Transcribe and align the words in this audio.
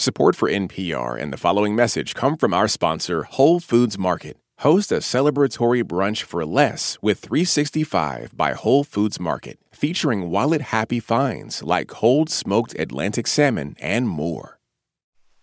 Support 0.00 0.34
for 0.34 0.48
NPR 0.48 1.20
and 1.20 1.30
the 1.30 1.36
following 1.36 1.76
message 1.76 2.14
come 2.14 2.38
from 2.38 2.54
our 2.54 2.68
sponsor, 2.68 3.24
Whole 3.24 3.60
Foods 3.60 3.98
Market. 3.98 4.38
Host 4.60 4.90
a 4.90 5.02
celebratory 5.02 5.84
brunch 5.84 6.22
for 6.22 6.46
less 6.46 6.96
with 7.02 7.18
365 7.18 8.34
by 8.34 8.54
Whole 8.54 8.82
Foods 8.82 9.20
Market, 9.20 9.58
featuring 9.72 10.30
wallet 10.30 10.62
happy 10.62 11.00
finds 11.00 11.62
like 11.62 11.88
cold 11.88 12.30
smoked 12.30 12.74
Atlantic 12.78 13.26
salmon 13.26 13.76
and 13.78 14.08
more. 14.08 14.58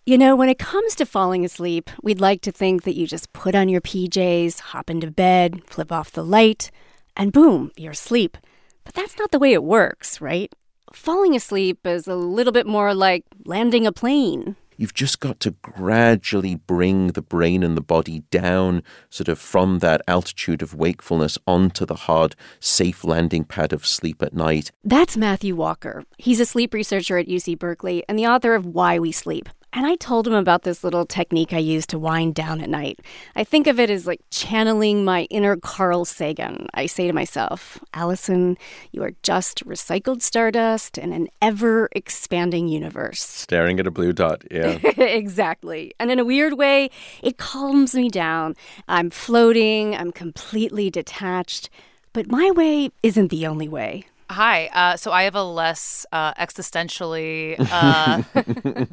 You 0.04 0.18
know, 0.18 0.34
when 0.34 0.48
it 0.48 0.58
comes 0.58 0.96
to 0.96 1.06
falling 1.06 1.44
asleep, 1.44 1.88
we'd 2.02 2.20
like 2.20 2.40
to 2.40 2.50
think 2.50 2.82
that 2.82 2.96
you 2.96 3.06
just 3.06 3.32
put 3.32 3.54
on 3.54 3.68
your 3.68 3.80
PJs, 3.80 4.58
hop 4.58 4.90
into 4.90 5.08
bed, 5.12 5.62
flip 5.68 5.92
off 5.92 6.10
the 6.10 6.24
light, 6.24 6.72
and 7.16 7.32
boom, 7.32 7.70
you're 7.76 7.92
asleep. 7.92 8.36
But 8.82 8.94
that's 8.94 9.18
not 9.20 9.30
the 9.30 9.38
way 9.38 9.52
it 9.52 9.62
works, 9.62 10.20
right? 10.20 10.52
Falling 10.92 11.34
asleep 11.34 11.86
is 11.86 12.06
a 12.06 12.14
little 12.14 12.52
bit 12.52 12.66
more 12.66 12.94
like 12.94 13.24
landing 13.44 13.86
a 13.86 13.92
plane. 13.92 14.56
You've 14.76 14.94
just 14.94 15.18
got 15.18 15.40
to 15.40 15.50
gradually 15.60 16.54
bring 16.54 17.08
the 17.08 17.22
brain 17.22 17.64
and 17.64 17.76
the 17.76 17.80
body 17.80 18.20
down, 18.30 18.84
sort 19.10 19.26
of 19.26 19.40
from 19.40 19.80
that 19.80 20.02
altitude 20.06 20.62
of 20.62 20.72
wakefulness 20.72 21.36
onto 21.48 21.84
the 21.84 21.96
hard, 21.96 22.36
safe 22.60 23.02
landing 23.02 23.42
pad 23.42 23.72
of 23.72 23.84
sleep 23.84 24.22
at 24.22 24.34
night. 24.34 24.70
That's 24.84 25.16
Matthew 25.16 25.56
Walker. 25.56 26.04
He's 26.16 26.38
a 26.38 26.46
sleep 26.46 26.72
researcher 26.72 27.18
at 27.18 27.26
UC 27.26 27.58
Berkeley 27.58 28.04
and 28.08 28.16
the 28.16 28.28
author 28.28 28.54
of 28.54 28.66
Why 28.66 29.00
We 29.00 29.10
Sleep. 29.10 29.48
And 29.72 29.86
I 29.86 29.96
told 29.96 30.26
him 30.26 30.32
about 30.34 30.62
this 30.62 30.82
little 30.82 31.04
technique 31.04 31.52
I 31.52 31.58
use 31.58 31.86
to 31.88 31.98
wind 31.98 32.34
down 32.34 32.60
at 32.60 32.70
night. 32.70 33.00
I 33.36 33.44
think 33.44 33.66
of 33.66 33.78
it 33.78 33.90
as 33.90 34.06
like 34.06 34.20
channeling 34.30 35.04
my 35.04 35.24
inner 35.24 35.56
Carl 35.56 36.06
Sagan. 36.06 36.68
I 36.72 36.86
say 36.86 37.06
to 37.06 37.12
myself, 37.12 37.78
Allison, 37.92 38.56
you 38.92 39.02
are 39.02 39.12
just 39.22 39.64
recycled 39.66 40.22
stardust 40.22 40.96
in 40.96 41.12
an 41.12 41.28
ever 41.42 41.90
expanding 41.92 42.68
universe. 42.68 43.20
Staring 43.20 43.78
at 43.78 43.86
a 43.86 43.90
blue 43.90 44.14
dot, 44.14 44.42
yeah. 44.50 44.78
exactly. 44.96 45.92
And 46.00 46.10
in 46.10 46.18
a 46.18 46.24
weird 46.24 46.54
way, 46.54 46.90
it 47.22 47.36
calms 47.36 47.94
me 47.94 48.08
down. 48.08 48.56
I'm 48.88 49.10
floating, 49.10 49.94
I'm 49.94 50.12
completely 50.12 50.88
detached. 50.88 51.68
But 52.14 52.30
my 52.30 52.50
way 52.52 52.90
isn't 53.02 53.28
the 53.28 53.46
only 53.46 53.68
way. 53.68 54.06
Hi. 54.30 54.66
Uh, 54.72 54.96
so 54.96 55.10
I 55.10 55.22
have 55.22 55.34
a 55.34 55.42
less 55.42 56.04
uh, 56.12 56.34
existentially 56.34 57.56
uh, 57.70 58.22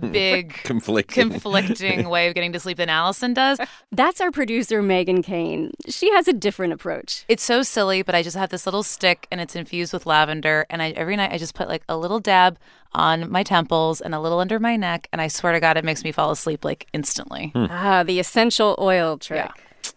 big, 0.12 0.54
conflicting. 0.64 1.30
conflicting 1.30 2.10
way 2.10 2.28
of 2.28 2.36
getting 2.36 2.54
to 2.54 2.60
sleep 2.60 2.78
than 2.78 2.90
Allison 2.90 3.34
does. 3.34 3.60
That's 3.92 4.22
our 4.22 4.32
producer, 4.32 4.82
Megan 4.82 5.22
Kane. 5.22 5.72
She 5.90 6.12
has 6.12 6.28
a 6.28 6.34
different 6.34 6.74
approach. 6.74 7.26
It's 7.28 7.44
so 7.44 7.64
silly, 7.64 8.02
but 8.02 8.16
I 8.16 8.24
just 8.24 8.38
have 8.38 8.50
this 8.50 8.66
little 8.66 8.84
stick 8.84 9.28
and 9.32 9.42
it's 9.42 9.56
infused 9.56 9.92
with 9.92 10.06
lavender. 10.06 10.66
And 10.70 10.82
I, 10.82 10.92
every 10.92 11.16
night 11.16 11.32
I 11.32 11.38
just 11.38 11.54
put 11.54 11.68
like 11.68 11.84
a 11.90 11.98
little 11.98 12.20
dab 12.20 12.58
on 12.94 13.30
my 13.30 13.44
temples 13.44 14.00
and 14.00 14.16
a 14.16 14.20
little 14.20 14.40
under 14.40 14.58
my 14.58 14.78
neck. 14.78 15.10
And 15.12 15.22
I 15.22 15.28
swear 15.28 15.52
to 15.52 15.60
God, 15.60 15.76
it 15.76 15.84
makes 15.84 16.04
me 16.04 16.12
fall 16.14 16.32
asleep 16.32 16.64
like 16.64 16.88
instantly. 16.94 17.52
Hmm. 17.54 17.66
Ah, 17.70 18.04
the 18.04 18.20
essential 18.20 18.76
oil 18.80 19.18
trick. 19.18 19.50
Yeah. 19.54 19.92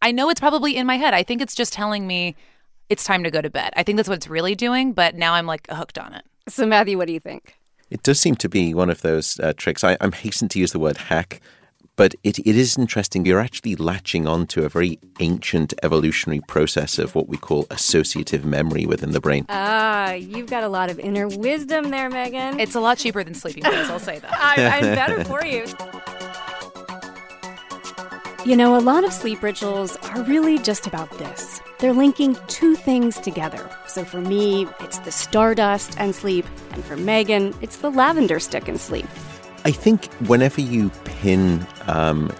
I 0.00 0.12
know 0.12 0.28
it's 0.28 0.40
probably 0.40 0.76
in 0.76 0.86
my 0.86 0.98
head. 0.98 1.14
I 1.14 1.22
think 1.22 1.40
it's 1.40 1.54
just 1.54 1.72
telling 1.72 2.06
me 2.06 2.36
it's 2.88 3.04
time 3.04 3.24
to 3.24 3.30
go 3.30 3.40
to 3.40 3.50
bed. 3.50 3.72
I 3.76 3.82
think 3.82 3.96
that's 3.96 4.08
what 4.08 4.16
it's 4.16 4.28
really 4.28 4.54
doing, 4.54 4.92
but 4.92 5.14
now 5.14 5.34
I'm 5.34 5.46
like 5.46 5.66
hooked 5.70 5.98
on 5.98 6.14
it. 6.14 6.24
So, 6.48 6.66
Matthew, 6.66 6.98
what 6.98 7.06
do 7.06 7.12
you 7.12 7.20
think? 7.20 7.56
It 7.90 8.02
does 8.02 8.20
seem 8.20 8.34
to 8.36 8.48
be 8.48 8.74
one 8.74 8.90
of 8.90 9.02
those 9.02 9.38
uh, 9.40 9.52
tricks. 9.56 9.84
I, 9.84 9.96
am 10.00 10.12
hastened 10.12 10.50
to 10.52 10.58
use 10.58 10.72
the 10.72 10.78
word 10.78 10.96
hack, 10.96 11.40
but 11.96 12.14
it, 12.24 12.38
it 12.40 12.56
is 12.56 12.76
interesting. 12.76 13.24
You're 13.24 13.40
actually 13.40 13.76
latching 13.76 14.26
onto 14.26 14.64
a 14.64 14.68
very 14.68 14.98
ancient 15.20 15.74
evolutionary 15.82 16.40
process 16.40 16.98
of 16.98 17.14
what 17.14 17.28
we 17.28 17.36
call 17.36 17.66
associative 17.70 18.44
memory 18.44 18.84
within 18.84 19.12
the 19.12 19.20
brain. 19.20 19.46
Ah, 19.48 20.12
you've 20.12 20.50
got 20.50 20.64
a 20.64 20.68
lot 20.68 20.90
of 20.90 20.98
inner 20.98 21.28
wisdom 21.28 21.90
there, 21.90 22.10
Megan. 22.10 22.58
It's 22.58 22.74
a 22.74 22.80
lot 22.80 22.98
cheaper 22.98 23.22
than 23.22 23.34
sleeping 23.34 23.62
pills, 23.62 23.88
I'll 23.88 23.98
say 24.00 24.18
that. 24.18 24.32
I, 24.40 24.78
I'm 24.78 24.94
better 24.94 25.24
for 25.24 25.44
you. 25.44 25.66
You 28.44 28.56
know, 28.56 28.76
a 28.76 28.78
lot 28.78 29.04
of 29.04 29.12
sleep 29.14 29.42
rituals 29.42 29.96
are 29.96 30.22
really 30.24 30.58
just 30.58 30.86
about 30.86 31.10
this. 31.12 31.62
They're 31.78 31.94
linking 31.94 32.36
two 32.46 32.74
things 32.74 33.18
together. 33.18 33.70
So 33.86 34.04
for 34.04 34.20
me, 34.20 34.68
it's 34.80 34.98
the 34.98 35.10
stardust 35.10 35.98
and 35.98 36.14
sleep, 36.14 36.44
and 36.72 36.84
for 36.84 36.94
Megan, 36.94 37.54
it's 37.62 37.78
the 37.78 37.88
lavender 37.88 38.38
stick 38.38 38.68
and 38.68 38.78
sleep. 38.78 39.06
I 39.64 39.70
think 39.70 40.12
whenever 40.28 40.60
you 40.60 40.90
pin 41.04 41.66
um, 41.86 42.30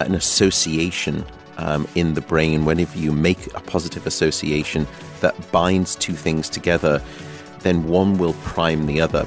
an 0.00 0.14
association 0.14 1.24
um, 1.56 1.88
in 1.94 2.12
the 2.12 2.20
brain, 2.20 2.66
whenever 2.66 2.98
you 2.98 3.12
make 3.12 3.46
a 3.54 3.60
positive 3.60 4.06
association 4.06 4.86
that 5.20 5.52
binds 5.52 5.96
two 5.96 6.12
things 6.12 6.50
together, 6.50 7.02
then 7.60 7.84
one 7.84 8.18
will 8.18 8.34
prime 8.42 8.84
the 8.84 9.00
other. 9.00 9.26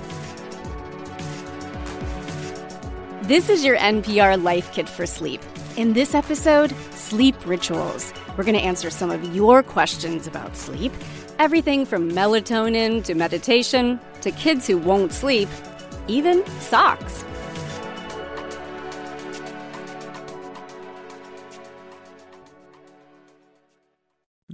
This 3.24 3.50
is 3.50 3.66
your 3.66 3.78
NPR 3.78 4.44
Life 4.44 4.72
Kit 4.74 4.88
for 4.88 5.08
Sleep. 5.08 5.42
In 5.80 5.94
this 5.94 6.14
episode, 6.14 6.76
sleep 6.92 7.38
rituals. 7.46 8.14
We're 8.36 8.44
going 8.44 8.58
to 8.58 8.62
answer 8.62 8.90
some 8.90 9.12
of 9.12 9.34
your 9.34 9.64
questions 9.64 10.28
about 10.28 10.58
sleep. 10.58 10.92
Everything 11.40 11.86
from 11.86 12.12
melatonin 12.12 13.02
to 13.06 13.16
meditation 13.16 13.98
to 14.20 14.32
kids 14.32 14.68
who 14.68 14.78
won't 14.78 15.14
sleep, 15.14 15.48
even 16.10 16.46
socks. 16.60 17.24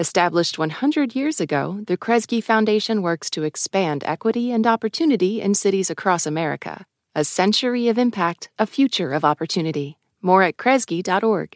Established 0.00 0.58
100 0.58 1.14
years 1.14 1.42
ago, 1.42 1.84
the 1.86 1.98
Kresge 1.98 2.42
Foundation 2.42 3.02
works 3.02 3.28
to 3.28 3.42
expand 3.42 4.02
equity 4.06 4.50
and 4.50 4.66
opportunity 4.66 5.42
in 5.42 5.52
cities 5.52 5.90
across 5.90 6.24
America. 6.24 6.86
A 7.14 7.22
century 7.22 7.86
of 7.88 7.98
impact, 7.98 8.48
a 8.58 8.64
future 8.64 9.12
of 9.12 9.26
opportunity. 9.26 9.98
More 10.22 10.42
at 10.42 10.56
kresge.org. 10.56 11.54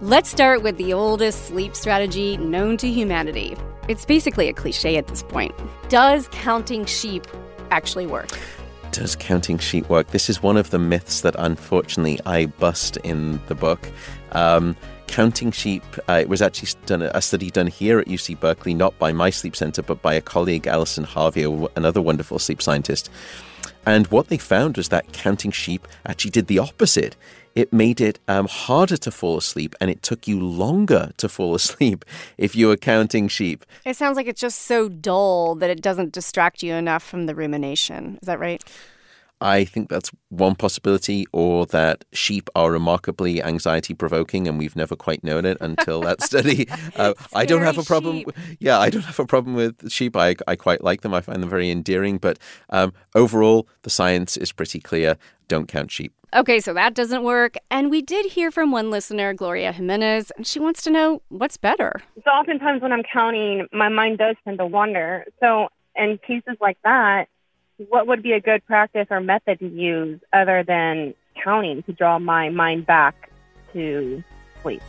Let's 0.00 0.30
start 0.30 0.62
with 0.62 0.76
the 0.76 0.92
oldest 0.92 1.46
sleep 1.46 1.74
strategy 1.74 2.36
known 2.36 2.76
to 2.76 2.88
humanity. 2.88 3.56
It's 3.88 4.04
basically 4.04 4.48
a 4.48 4.52
cliche 4.52 4.98
at 4.98 5.08
this 5.08 5.24
point. 5.24 5.52
Does 5.88 6.28
counting 6.30 6.84
sheep 6.84 7.26
actually 7.72 8.06
work? 8.06 8.38
Does 8.92 9.14
counting 9.14 9.58
sheep 9.58 9.88
work? 9.88 10.08
This 10.08 10.28
is 10.28 10.42
one 10.42 10.56
of 10.56 10.70
the 10.70 10.78
myths 10.78 11.20
that 11.20 11.36
unfortunately 11.38 12.18
I 12.26 12.46
bust 12.46 12.96
in 12.98 13.40
the 13.46 13.54
book. 13.54 13.88
Um, 14.32 14.76
counting 15.06 15.52
sheep, 15.52 15.84
uh, 16.08 16.14
it 16.14 16.28
was 16.28 16.42
actually 16.42 16.70
done 16.86 17.02
a 17.02 17.20
study 17.20 17.50
done 17.50 17.68
here 17.68 18.00
at 18.00 18.08
UC 18.08 18.40
Berkeley, 18.40 18.74
not 18.74 18.98
by 18.98 19.12
my 19.12 19.30
sleep 19.30 19.54
center, 19.54 19.82
but 19.82 20.02
by 20.02 20.14
a 20.14 20.20
colleague, 20.20 20.66
Allison 20.66 21.04
Harvey, 21.04 21.44
another 21.76 22.02
wonderful 22.02 22.38
sleep 22.40 22.60
scientist. 22.60 23.10
And 23.86 24.06
what 24.08 24.28
they 24.28 24.38
found 24.38 24.76
was 24.76 24.88
that 24.88 25.12
counting 25.12 25.52
sheep 25.52 25.86
actually 26.04 26.32
did 26.32 26.48
the 26.48 26.58
opposite 26.58 27.16
it 27.54 27.72
made 27.72 28.00
it 28.00 28.18
um, 28.28 28.46
harder 28.46 28.96
to 28.96 29.10
fall 29.10 29.36
asleep 29.36 29.74
and 29.80 29.90
it 29.90 30.02
took 30.02 30.26
you 30.28 30.40
longer 30.40 31.10
to 31.16 31.28
fall 31.28 31.54
asleep 31.60 32.04
if 32.38 32.54
you 32.54 32.68
were 32.68 32.76
counting 32.76 33.28
sheep. 33.28 33.64
It 33.84 33.96
sounds 33.96 34.16
like 34.16 34.26
it's 34.26 34.40
just 34.40 34.62
so 34.62 34.88
dull 34.88 35.54
that 35.56 35.70
it 35.70 35.80
doesn't 35.80 36.12
distract 36.12 36.62
you 36.62 36.74
enough 36.74 37.02
from 37.02 37.26
the 37.26 37.34
rumination. 37.34 38.18
Is 38.22 38.26
that 38.26 38.38
right? 38.38 38.62
I 39.40 39.64
think 39.64 39.88
that's 39.88 40.10
one 40.28 40.54
possibility, 40.54 41.26
or 41.32 41.66
that 41.66 42.04
sheep 42.12 42.50
are 42.54 42.70
remarkably 42.70 43.42
anxiety 43.42 43.94
provoking, 43.94 44.46
and 44.46 44.58
we've 44.58 44.76
never 44.76 44.96
quite 44.96 45.24
known 45.24 45.44
it 45.44 45.56
until 45.60 46.00
that 46.02 46.22
study. 46.30 46.68
Uh, 46.96 47.14
I 47.34 47.46
don't 47.46 47.62
have 47.62 47.78
a 47.78 47.82
problem. 47.82 48.18
sheep. 48.18 48.30
Yeah, 48.58 48.78
I 48.78 48.90
don't 48.90 49.02
have 49.12 49.18
a 49.18 49.26
problem 49.26 49.54
with 49.54 49.90
sheep. 49.90 50.16
I, 50.16 50.36
I 50.46 50.56
quite 50.56 50.84
like 50.84 51.00
them. 51.00 51.14
I 51.14 51.20
find 51.20 51.42
them 51.42 51.50
very 51.50 51.70
endearing. 51.70 52.18
But 52.18 52.38
um, 52.68 52.92
overall, 53.14 53.66
the 53.82 53.90
science 53.90 54.36
is 54.36 54.52
pretty 54.52 54.80
clear. 54.80 55.16
Don't 55.48 55.66
count 55.66 55.90
sheep. 55.90 56.12
Okay, 56.32 56.60
so 56.60 56.72
that 56.74 56.94
doesn't 56.94 57.24
work. 57.24 57.56
And 57.70 57.90
we 57.90 58.02
did 58.02 58.26
hear 58.26 58.52
from 58.52 58.70
one 58.70 58.90
listener, 58.90 59.34
Gloria 59.34 59.72
Jimenez, 59.72 60.30
and 60.36 60.46
she 60.46 60.60
wants 60.60 60.82
to 60.82 60.90
know 60.90 61.22
what's 61.28 61.56
better. 61.56 62.00
So 62.22 62.30
oftentimes 62.30 62.82
when 62.82 62.92
I'm 62.92 63.02
counting, 63.02 63.66
my 63.72 63.88
mind 63.88 64.18
does 64.18 64.36
tend 64.44 64.58
to 64.58 64.66
wander. 64.66 65.24
So 65.40 65.68
in 65.96 66.18
cases 66.24 66.56
like 66.60 66.78
that, 66.84 67.26
what 67.88 68.06
would 68.06 68.22
be 68.22 68.32
a 68.32 68.40
good 68.40 68.64
practice 68.66 69.06
or 69.10 69.20
method 69.20 69.58
to 69.60 69.68
use 69.68 70.20
other 70.32 70.62
than 70.62 71.14
counting 71.42 71.82
to 71.84 71.92
draw 71.92 72.18
my 72.18 72.50
mind 72.50 72.86
back 72.86 73.30
to 73.72 74.22
sleep? 74.62 74.82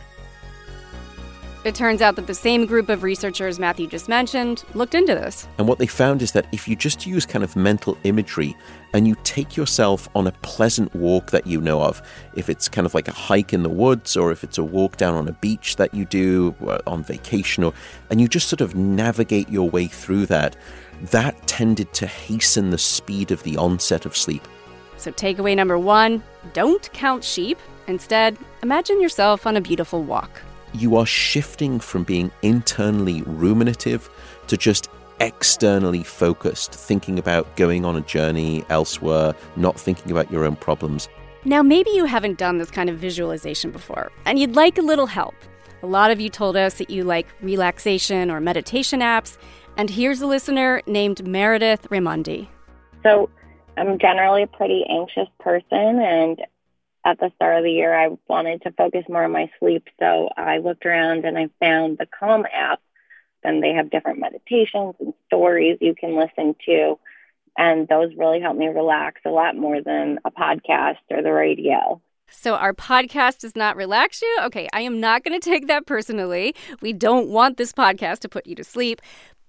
It 1.64 1.76
turns 1.76 2.02
out 2.02 2.16
that 2.16 2.26
the 2.26 2.34
same 2.34 2.66
group 2.66 2.88
of 2.88 3.04
researchers 3.04 3.60
Matthew 3.60 3.86
just 3.86 4.08
mentioned 4.08 4.64
looked 4.74 4.96
into 4.96 5.14
this. 5.14 5.46
And 5.58 5.68
what 5.68 5.78
they 5.78 5.86
found 5.86 6.20
is 6.20 6.32
that 6.32 6.46
if 6.50 6.66
you 6.66 6.74
just 6.74 7.06
use 7.06 7.24
kind 7.24 7.44
of 7.44 7.54
mental 7.54 7.96
imagery 8.02 8.56
and 8.94 9.06
you 9.06 9.14
take 9.22 9.56
yourself 9.56 10.08
on 10.16 10.26
a 10.26 10.32
pleasant 10.42 10.92
walk 10.92 11.30
that 11.30 11.46
you 11.46 11.60
know 11.60 11.80
of, 11.80 12.02
if 12.34 12.50
it's 12.50 12.68
kind 12.68 12.84
of 12.84 12.94
like 12.94 13.06
a 13.06 13.12
hike 13.12 13.52
in 13.52 13.62
the 13.62 13.68
woods 13.68 14.16
or 14.16 14.32
if 14.32 14.42
it's 14.42 14.58
a 14.58 14.64
walk 14.64 14.96
down 14.96 15.14
on 15.14 15.28
a 15.28 15.32
beach 15.34 15.76
that 15.76 15.94
you 15.94 16.04
do 16.04 16.52
uh, 16.66 16.80
on 16.88 17.04
vacation, 17.04 17.62
or, 17.62 17.72
and 18.10 18.20
you 18.20 18.26
just 18.26 18.48
sort 18.48 18.60
of 18.60 18.74
navigate 18.74 19.48
your 19.48 19.70
way 19.70 19.86
through 19.86 20.26
that, 20.26 20.56
that 21.12 21.46
tended 21.46 21.92
to 21.92 22.08
hasten 22.08 22.70
the 22.70 22.78
speed 22.78 23.30
of 23.30 23.40
the 23.44 23.56
onset 23.56 24.04
of 24.04 24.16
sleep. 24.16 24.48
So, 24.96 25.12
takeaway 25.12 25.54
number 25.54 25.78
one 25.78 26.24
don't 26.54 26.92
count 26.92 27.22
sheep. 27.22 27.58
Instead, 27.86 28.36
imagine 28.64 29.00
yourself 29.00 29.46
on 29.46 29.56
a 29.56 29.60
beautiful 29.60 30.02
walk. 30.02 30.42
You 30.74 30.96
are 30.96 31.06
shifting 31.06 31.80
from 31.80 32.04
being 32.04 32.30
internally 32.42 33.22
ruminative 33.22 34.08
to 34.48 34.56
just 34.56 34.88
externally 35.20 36.02
focused, 36.02 36.72
thinking 36.74 37.18
about 37.18 37.56
going 37.56 37.84
on 37.84 37.96
a 37.96 38.00
journey 38.02 38.64
elsewhere, 38.68 39.34
not 39.56 39.78
thinking 39.78 40.10
about 40.10 40.30
your 40.30 40.44
own 40.44 40.56
problems. 40.56 41.08
Now, 41.44 41.62
maybe 41.62 41.90
you 41.90 42.04
haven't 42.04 42.38
done 42.38 42.58
this 42.58 42.70
kind 42.70 42.88
of 42.88 42.98
visualization 42.98 43.70
before, 43.70 44.10
and 44.24 44.38
you'd 44.38 44.56
like 44.56 44.78
a 44.78 44.82
little 44.82 45.06
help. 45.06 45.34
A 45.82 45.86
lot 45.86 46.10
of 46.10 46.20
you 46.20 46.28
told 46.28 46.56
us 46.56 46.74
that 46.74 46.90
you 46.90 47.02
like 47.02 47.26
relaxation 47.40 48.30
or 48.30 48.40
meditation 48.40 49.00
apps, 49.00 49.36
and 49.76 49.90
here's 49.90 50.20
a 50.20 50.26
listener 50.26 50.82
named 50.86 51.26
Meredith 51.26 51.88
Raimondi. 51.90 52.46
So 53.02 53.28
I'm 53.76 53.98
generally 53.98 54.44
a 54.44 54.46
pretty 54.46 54.84
anxious 54.88 55.28
person 55.40 56.00
and 56.00 56.40
at 57.04 57.18
the 57.18 57.30
start 57.34 57.58
of 57.58 57.64
the 57.64 57.70
year 57.70 57.94
I 57.94 58.16
wanted 58.28 58.62
to 58.62 58.72
focus 58.72 59.04
more 59.08 59.24
on 59.24 59.32
my 59.32 59.50
sleep. 59.58 59.88
So 59.98 60.28
I 60.36 60.58
looked 60.58 60.86
around 60.86 61.24
and 61.24 61.36
I 61.36 61.48
found 61.60 61.98
the 61.98 62.06
Calm 62.06 62.44
app. 62.52 62.80
And 63.44 63.60
they 63.60 63.72
have 63.72 63.90
different 63.90 64.20
meditations 64.20 64.94
and 65.00 65.12
stories 65.26 65.78
you 65.80 65.96
can 65.96 66.16
listen 66.16 66.54
to. 66.66 66.98
And 67.58 67.88
those 67.88 68.12
really 68.16 68.40
help 68.40 68.56
me 68.56 68.68
relax 68.68 69.20
a 69.26 69.30
lot 69.30 69.56
more 69.56 69.82
than 69.82 70.20
a 70.24 70.30
podcast 70.30 70.98
or 71.10 71.22
the 71.22 71.32
radio. 71.32 72.00
So, 72.30 72.54
our 72.54 72.72
podcast 72.72 73.40
does 73.40 73.54
not 73.54 73.76
relax 73.76 74.22
you? 74.22 74.38
Okay, 74.44 74.68
I 74.72 74.80
am 74.82 75.00
not 75.00 75.22
going 75.22 75.38
to 75.40 75.50
take 75.50 75.66
that 75.66 75.86
personally. 75.86 76.54
We 76.80 76.92
don't 76.92 77.28
want 77.28 77.56
this 77.56 77.72
podcast 77.72 78.20
to 78.20 78.28
put 78.28 78.46
you 78.46 78.54
to 78.54 78.64
sleep. 78.64 79.02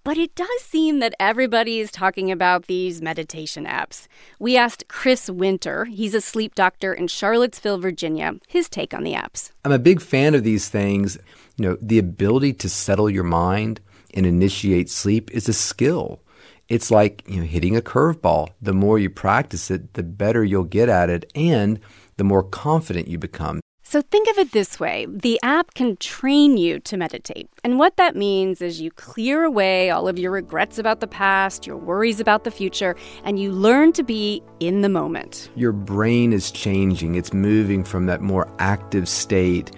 But 0.06 0.18
it 0.18 0.36
does 0.36 0.62
seem 0.62 1.00
that 1.00 1.16
everybody 1.18 1.80
is 1.80 1.90
talking 1.90 2.30
about 2.30 2.68
these 2.68 3.02
meditation 3.02 3.66
apps. 3.66 4.08
We 4.38 4.58
asked 4.58 4.90
Chris 4.90 5.30
Winter, 5.30 5.86
he's 5.86 6.14
a 6.14 6.20
sleep 6.20 6.56
doctor 6.56 6.94
in 6.94 7.08
Charlottesville, 7.08 7.78
Virginia, 7.78 8.34
his 8.50 8.68
take 8.68 8.94
on 8.94 9.04
the 9.04 9.14
apps. 9.14 9.52
I'm 9.64 9.72
a 9.72 9.80
big 9.80 10.02
fan 10.02 10.36
of 10.36 10.44
these 10.44 10.68
things. 10.68 11.18
You 11.56 11.70
know, 11.70 11.78
the 11.82 12.00
ability 12.00 12.52
to 12.54 12.70
settle 12.70 13.10
your 13.10 13.24
mind 13.24 13.80
and 14.14 14.26
initiate 14.26 14.90
sleep 14.90 15.32
is 15.32 15.48
a 15.48 15.54
skill. 15.54 16.20
It's 16.68 16.92
like, 16.92 17.24
you 17.26 17.38
know, 17.40 17.46
hitting 17.46 17.78
a 17.78 17.82
curveball. 17.82 18.50
The 18.62 18.74
more 18.74 19.00
you 19.00 19.10
practice 19.10 19.72
it, 19.72 19.94
the 19.94 20.04
better 20.04 20.44
you'll 20.44 20.66
get 20.66 20.90
at 20.90 21.10
it 21.10 21.32
and 21.34 21.80
the 22.18 22.26
more 22.26 22.44
confident 22.44 23.08
you 23.08 23.18
become. 23.18 23.63
So 23.94 24.02
think 24.02 24.28
of 24.28 24.40
it 24.40 24.54
this 24.54 24.80
way 24.80 25.06
the 25.08 25.40
app 25.44 25.76
can 25.76 25.98
train 25.98 26.58
you 26.58 26.80
to 26.80 26.98
meditate. 26.98 27.48
And 27.64 27.78
what 27.78 27.96
that 27.98 28.16
means 28.16 28.60
is 28.60 28.82
you 28.82 28.90
clear 28.90 29.44
away 29.44 29.92
all 29.92 30.08
of 30.08 30.18
your 30.18 30.32
regrets 30.32 30.80
about 30.80 31.00
the 31.00 31.06
past, 31.06 31.68
your 31.68 31.78
worries 31.78 32.20
about 32.20 32.44
the 32.44 32.50
future, 32.50 32.96
and 33.24 33.38
you 33.38 33.52
learn 33.52 33.94
to 33.94 34.02
be 34.02 34.42
in 34.60 34.82
the 34.82 34.90
moment. 34.90 35.52
Your 35.56 35.74
brain 35.74 36.34
is 36.34 36.50
changing, 36.50 37.14
it's 37.14 37.34
moving 37.34 37.84
from 37.84 38.08
that 38.08 38.22
more 38.22 38.52
active 38.58 39.08
state 39.08 39.70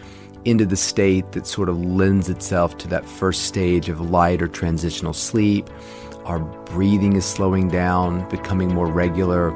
into 0.46 0.66
the 0.66 0.78
state 0.78 1.34
that 1.34 1.46
sort 1.46 1.68
of 1.68 1.78
lends 1.78 2.30
itself 2.30 2.78
to 2.78 2.88
that 2.88 3.06
first 3.06 3.44
stage 3.44 3.90
of 3.90 4.00
light 4.00 4.42
or 4.42 4.48
transitional 4.48 5.12
sleep. 5.12 5.70
Our 6.24 6.40
breathing 6.40 7.18
is 7.18 7.26
slowing 7.26 7.68
down, 7.68 8.30
becoming 8.30 8.74
more 8.74 8.88
regular. 8.88 9.52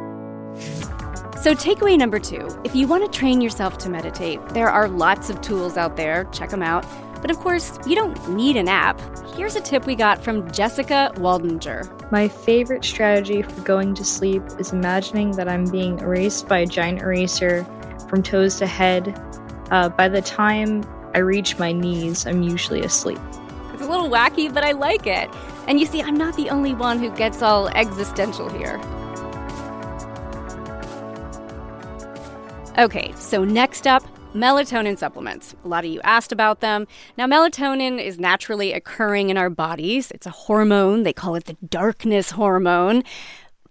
So, 1.41 1.55
takeaway 1.55 1.97
number 1.97 2.19
two 2.19 2.49
if 2.65 2.75
you 2.75 2.85
want 2.85 3.09
to 3.09 3.17
train 3.17 3.39
yourself 3.39 3.77
to 3.79 3.89
meditate, 3.89 4.45
there 4.49 4.67
are 4.67 4.89
lots 4.89 5.29
of 5.29 5.39
tools 5.39 5.77
out 5.77 5.95
there. 5.95 6.25
Check 6.33 6.49
them 6.49 6.61
out. 6.61 6.85
But 7.21 7.31
of 7.31 7.39
course, 7.39 7.79
you 7.87 7.95
don't 7.95 8.29
need 8.29 8.57
an 8.57 8.67
app. 8.67 8.99
Here's 9.37 9.55
a 9.55 9.61
tip 9.61 9.85
we 9.85 9.95
got 9.95 10.21
from 10.21 10.51
Jessica 10.51 11.13
Waldinger. 11.15 12.11
My 12.11 12.27
favorite 12.27 12.83
strategy 12.83 13.41
for 13.41 13.61
going 13.61 13.95
to 13.95 14.03
sleep 14.03 14.43
is 14.57 14.73
imagining 14.73 15.31
that 15.31 15.47
I'm 15.47 15.63
being 15.63 15.99
erased 15.99 16.49
by 16.49 16.59
a 16.59 16.65
giant 16.65 17.01
eraser 17.01 17.65
from 18.09 18.21
toes 18.21 18.57
to 18.57 18.67
head. 18.67 19.17
Uh, 19.71 19.87
by 19.87 20.09
the 20.09 20.21
time 20.21 20.83
I 21.15 21.19
reach 21.19 21.57
my 21.57 21.71
knees, 21.71 22.27
I'm 22.27 22.43
usually 22.43 22.81
asleep. 22.81 23.19
It's 23.73 23.81
a 23.81 23.89
little 23.89 24.09
wacky, 24.09 24.53
but 24.53 24.65
I 24.65 24.73
like 24.73 25.07
it. 25.07 25.29
And 25.67 25.79
you 25.79 25.85
see, 25.85 26.01
I'm 26.01 26.15
not 26.15 26.35
the 26.35 26.49
only 26.49 26.73
one 26.73 26.99
who 26.99 27.09
gets 27.11 27.41
all 27.41 27.69
existential 27.69 28.49
here. 28.49 28.77
Okay, 32.79 33.11
so 33.17 33.43
next 33.43 33.87
up, 33.87 34.03
melatonin 34.33 34.97
supplements. 34.97 35.53
A 35.65 35.67
lot 35.67 35.83
of 35.83 35.91
you 35.91 35.99
asked 36.05 36.31
about 36.31 36.61
them. 36.61 36.87
Now, 37.17 37.27
melatonin 37.27 38.01
is 38.01 38.17
naturally 38.17 38.71
occurring 38.71 39.29
in 39.29 39.35
our 39.35 39.49
bodies. 39.49 40.11
It's 40.11 40.25
a 40.25 40.29
hormone. 40.29 41.03
They 41.03 41.11
call 41.11 41.35
it 41.35 41.43
the 41.43 41.57
darkness 41.67 42.31
hormone. 42.31 43.03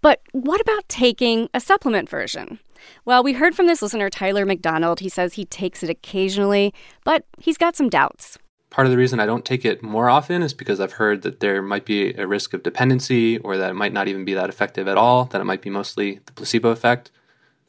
But 0.01 0.21
what 0.33 0.61
about 0.61 0.87
taking 0.89 1.49
a 1.55 1.59
supplement 1.59 2.07
version? 2.07 2.59
Well, 3.03 3.23
we 3.23 3.33
heard 3.33 3.55
from 3.55 3.65
this 3.65 3.81
listener, 3.81 4.11
Tyler 4.11 4.45
McDonald. 4.45 4.99
He 4.99 5.09
says 5.09 5.33
he 5.33 5.45
takes 5.45 5.81
it 5.81 5.89
occasionally, 5.89 6.71
but 7.03 7.25
he's 7.39 7.57
got 7.57 7.75
some 7.75 7.89
doubts. 7.89 8.37
Part 8.69 8.85
of 8.85 8.91
the 8.91 8.97
reason 8.97 9.19
I 9.19 9.25
don't 9.25 9.43
take 9.43 9.65
it 9.65 9.81
more 9.81 10.07
often 10.07 10.43
is 10.43 10.53
because 10.53 10.79
I've 10.79 10.93
heard 10.93 11.23
that 11.23 11.39
there 11.39 11.63
might 11.63 11.85
be 11.85 12.13
a 12.13 12.27
risk 12.27 12.53
of 12.53 12.61
dependency 12.61 13.39
or 13.39 13.57
that 13.57 13.71
it 13.71 13.75
might 13.75 13.91
not 13.91 14.07
even 14.07 14.23
be 14.23 14.35
that 14.35 14.49
effective 14.49 14.87
at 14.87 14.97
all, 14.97 15.25
that 15.25 15.41
it 15.41 15.45
might 15.45 15.63
be 15.63 15.71
mostly 15.71 16.19
the 16.27 16.31
placebo 16.33 16.69
effect. 16.69 17.09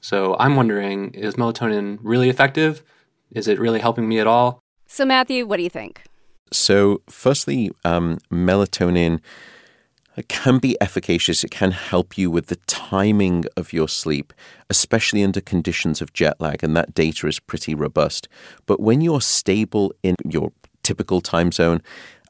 So 0.01 0.37
I'm 0.39 0.57
wondering 0.57 1.11
is 1.15 1.35
melatonin 1.35 1.99
really 2.03 2.29
effective? 2.29 2.83
Is 3.31 3.49
it 3.49 3.59
really 3.59 3.81
helping 3.81 4.09
me 4.09 4.19
at 4.19 4.27
all? 4.27 4.63
So, 4.87 5.05
Matthew, 5.05 5.47
what 5.47 5.59
do 5.59 5.63
you 5.63 5.71
think? 5.71 6.03
So, 6.53 7.03
firstly, 7.09 7.71
um, 7.85 8.19
melatonin 8.33 9.21
can 10.29 10.59
be 10.59 10.77
efficacious. 10.81 11.45
It 11.45 11.51
can 11.51 11.71
help 11.71 12.19
you 12.19 12.31
with 12.31 12.49
the 12.49 12.57
timing 12.67 13.45
of 13.57 13.73
your 13.73 13.89
sleep, 13.89 14.33
especially 14.69 15.23
under 15.23 15.41
conditions 15.41 16.03
of 16.03 16.13
jet 16.13 16.41
lag, 16.41 16.65
and 16.65 16.77
that 16.77 16.95
data 16.95 17.29
is 17.29 17.39
pretty 17.39 17.75
robust. 17.75 18.29
But 18.67 18.81
when 18.81 19.01
you're 19.01 19.21
stable 19.21 19.95
in 20.03 20.17
your 20.25 20.53
typical 20.83 21.21
time 21.21 21.53
zone, 21.53 21.83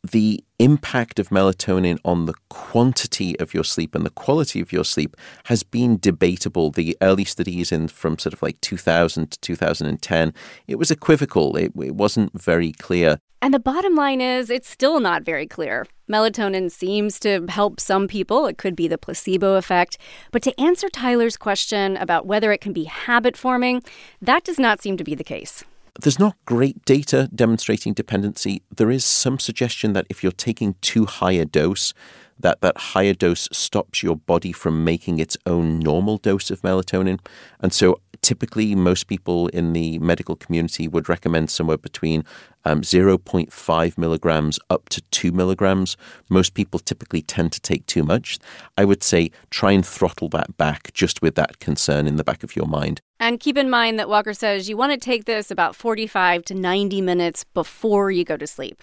the 0.02 0.42
impact 0.58 1.18
of 1.18 1.28
melatonin 1.28 1.98
on 2.04 2.26
the 2.26 2.34
quantity 2.48 3.38
of 3.38 3.52
your 3.52 3.64
sleep 3.64 3.94
and 3.94 4.04
the 4.04 4.10
quality 4.10 4.60
of 4.60 4.72
your 4.72 4.84
sleep 4.84 5.16
has 5.44 5.62
been 5.62 5.98
debatable. 5.98 6.70
The 6.70 6.96
early 7.02 7.24
studies 7.24 7.70
in 7.72 7.88
from 7.88 8.18
sort 8.18 8.32
of 8.32 8.42
like 8.42 8.60
2000 8.60 9.30
to 9.30 9.40
2010, 9.40 10.34
it 10.66 10.76
was 10.76 10.90
equivocal. 10.90 11.56
It, 11.56 11.72
it 11.80 11.94
wasn't 11.94 12.40
very 12.40 12.72
clear. 12.72 13.18
And 13.42 13.54
the 13.54 13.60
bottom 13.60 13.94
line 13.94 14.20
is, 14.20 14.50
it's 14.50 14.68
still 14.68 15.00
not 15.00 15.22
very 15.22 15.46
clear. 15.46 15.86
Melatonin 16.10 16.70
seems 16.70 17.18
to 17.20 17.46
help 17.48 17.80
some 17.80 18.06
people. 18.06 18.46
It 18.46 18.58
could 18.58 18.76
be 18.76 18.86
the 18.86 18.98
placebo 18.98 19.54
effect. 19.54 19.96
But 20.30 20.42
to 20.42 20.60
answer 20.60 20.90
Tyler's 20.90 21.38
question 21.38 21.96
about 21.96 22.26
whether 22.26 22.52
it 22.52 22.60
can 22.60 22.74
be 22.74 22.84
habit 22.84 23.36
forming, 23.36 23.82
that 24.20 24.44
does 24.44 24.58
not 24.58 24.82
seem 24.82 24.98
to 24.98 25.04
be 25.04 25.14
the 25.14 25.24
case. 25.24 25.64
There's 26.00 26.18
not 26.18 26.36
great 26.44 26.84
data 26.84 27.28
demonstrating 27.34 27.94
dependency. 27.94 28.62
There 28.74 28.90
is 28.90 29.04
some 29.04 29.38
suggestion 29.38 29.92
that 29.94 30.06
if 30.08 30.22
you're 30.22 30.32
taking 30.32 30.74
too 30.80 31.06
high 31.06 31.32
a 31.32 31.44
dose, 31.44 31.94
that 32.38 32.60
that 32.60 32.76
higher 32.76 33.14
dose 33.14 33.48
stops 33.52 34.02
your 34.02 34.16
body 34.16 34.52
from 34.52 34.84
making 34.84 35.18
its 35.18 35.36
own 35.46 35.78
normal 35.78 36.16
dose 36.16 36.50
of 36.50 36.62
melatonin. 36.62 37.18
And 37.60 37.72
so 37.72 38.00
typically, 38.22 38.74
most 38.74 39.06
people 39.06 39.48
in 39.48 39.72
the 39.72 39.98
medical 39.98 40.36
community 40.36 40.88
would 40.88 41.08
recommend 41.08 41.50
somewhere 41.50 41.76
between 41.76 42.24
um, 42.64 42.82
0.5 42.82 43.98
milligrams 43.98 44.58
up 44.68 44.88
to 44.90 45.00
2 45.10 45.32
milligrams. 45.32 45.96
Most 46.28 46.54
people 46.54 46.78
typically 46.78 47.22
tend 47.22 47.52
to 47.52 47.60
take 47.60 47.86
too 47.86 48.02
much. 48.02 48.38
I 48.76 48.84
would 48.84 49.02
say 49.02 49.30
try 49.50 49.72
and 49.72 49.84
throttle 49.84 50.28
that 50.30 50.56
back 50.56 50.92
just 50.92 51.22
with 51.22 51.34
that 51.36 51.58
concern 51.58 52.06
in 52.06 52.16
the 52.16 52.24
back 52.24 52.42
of 52.42 52.54
your 52.54 52.66
mind. 52.66 53.00
And 53.18 53.38
keep 53.38 53.56
in 53.56 53.68
mind 53.68 53.98
that 53.98 54.08
Walker 54.08 54.34
says 54.34 54.68
you 54.68 54.76
want 54.76 54.92
to 54.92 54.98
take 54.98 55.24
this 55.24 55.50
about 55.50 55.76
45 55.76 56.44
to 56.46 56.54
90 56.54 57.00
minutes 57.00 57.44
before 57.54 58.10
you 58.10 58.24
go 58.24 58.36
to 58.36 58.46
sleep. 58.46 58.82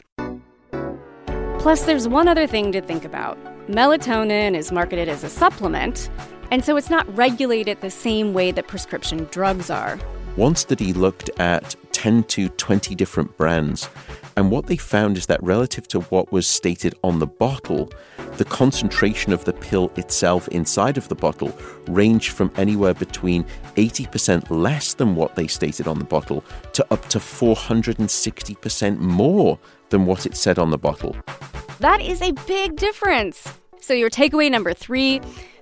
Plus, 1.59 1.83
there's 1.83 2.07
one 2.07 2.27
other 2.27 2.47
thing 2.47 2.71
to 2.71 2.81
think 2.81 3.03
about 3.03 3.37
melatonin 3.67 4.55
is 4.55 4.71
marketed 4.71 5.09
as 5.09 5.23
a 5.23 5.29
supplement, 5.29 6.09
and 6.51 6.63
so 6.63 6.77
it's 6.77 6.89
not 6.89 7.05
regulated 7.17 7.81
the 7.81 7.89
same 7.89 8.33
way 8.33 8.51
that 8.51 8.67
prescription 8.67 9.27
drugs 9.31 9.69
are. 9.69 9.97
One 10.35 10.55
study 10.55 10.93
looked 10.93 11.29
at 11.39 11.75
10 11.91 12.23
to 12.25 12.47
20 12.49 12.95
different 12.95 13.35
brands, 13.37 13.89
and 14.37 14.51
what 14.51 14.67
they 14.67 14.77
found 14.77 15.17
is 15.17 15.25
that 15.25 15.41
relative 15.43 15.87
to 15.89 16.01
what 16.01 16.31
was 16.31 16.47
stated 16.47 16.93
on 17.03 17.19
the 17.19 17.25
bottle, 17.25 17.91
the 18.37 18.45
concentration 18.45 19.33
of 19.33 19.43
the 19.45 19.53
pill 19.53 19.91
itself 19.95 20.47
inside 20.49 20.95
of 20.97 21.07
the 21.07 21.15
bottle 21.15 21.57
ranged 21.87 22.31
from 22.31 22.51
anywhere 22.55 22.93
between 22.93 23.43
80% 23.75 24.49
less 24.51 24.93
than 24.93 25.15
what 25.15 25.35
they 25.35 25.47
stated 25.47 25.87
on 25.87 25.97
the 25.97 26.05
bottle 26.05 26.43
to 26.73 26.85
up 26.93 27.09
to 27.09 27.17
460% 27.17 28.99
more 28.99 29.57
than 29.89 30.05
what 30.05 30.25
it 30.25 30.35
said 30.35 30.59
on 30.59 30.69
the 30.69 30.77
bottle. 30.77 31.15
That 31.79 32.01
is 32.01 32.21
a 32.21 32.31
big 32.31 32.75
difference. 32.75 33.47
So, 33.79 33.93
your 33.93 34.09
takeaway 34.09 34.51
number 34.51 34.73
three 34.73 35.21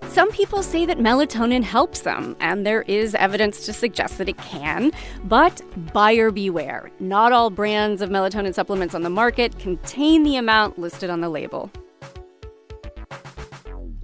some 0.09 0.31
people 0.31 0.63
say 0.63 0.85
that 0.85 0.97
melatonin 0.97 1.63
helps 1.63 2.01
them, 2.01 2.37
and 2.39 2.65
there 2.65 2.83
is 2.83 3.15
evidence 3.15 3.65
to 3.65 3.73
suggest 3.73 4.17
that 4.17 4.29
it 4.29 4.37
can. 4.37 4.91
But 5.25 5.61
buyer 5.93 6.31
beware. 6.31 6.89
Not 6.99 7.33
all 7.33 7.49
brands 7.49 8.01
of 8.01 8.09
melatonin 8.09 8.53
supplements 8.53 8.95
on 8.95 9.01
the 9.01 9.09
market 9.09 9.57
contain 9.59 10.23
the 10.23 10.37
amount 10.37 10.79
listed 10.79 11.09
on 11.09 11.21
the 11.21 11.29
label. 11.29 11.69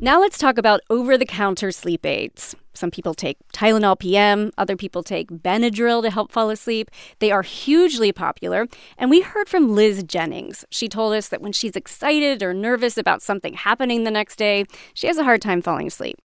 Now 0.04 0.20
let's 0.20 0.40
talk 0.40 0.58
about 0.58 0.82
over 0.90 1.16
the 1.16 1.28
counter 1.28 1.72
sleep 1.72 2.08
aids. 2.08 2.56
Some 2.74 2.90
people 2.90 3.14
take 3.14 3.38
Tylenol 3.54 4.00
PM, 4.00 4.52
other 4.58 4.76
people 4.76 5.04
take 5.04 5.30
Benadryl 5.30 6.02
to 6.02 6.10
help 6.10 6.32
fall 6.32 6.50
asleep. 6.50 6.90
They 7.20 7.32
are 7.32 7.44
hugely 7.44 8.12
popular. 8.12 8.68
And 8.98 9.12
we 9.12 9.22
heard 9.22 9.48
from 9.48 9.76
Liz 9.76 10.02
Jennings. 10.02 10.66
She 10.72 10.88
told 10.88 11.14
us 11.14 11.28
that 11.28 11.40
when 11.40 11.52
she's 11.52 11.76
excited 11.76 12.42
or 12.42 12.52
nervous 12.52 12.98
about 12.98 13.22
something 13.22 13.54
happening 13.54 14.04
the 14.04 14.10
next 14.10 14.38
day, 14.38 14.66
she 14.96 15.06
has 15.06 15.20
a 15.20 15.24
hard 15.24 15.40
time 15.40 15.62
falling 15.62 15.86
asleep. 15.86 16.18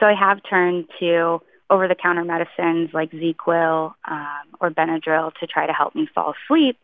So 0.00 0.06
I 0.06 0.14
have 0.14 0.40
turned 0.50 0.88
to 0.98 1.40
over 1.70 1.86
the 1.86 1.94
counter 1.94 2.24
medicines 2.24 2.90
like 2.92 3.12
ZzzQuil 3.12 3.94
um, 4.08 4.56
or 4.60 4.70
Benadryl 4.70 5.32
to 5.38 5.46
try 5.46 5.68
to 5.68 5.72
help 5.72 5.94
me 5.94 6.08
fall 6.12 6.34
asleep. 6.34 6.78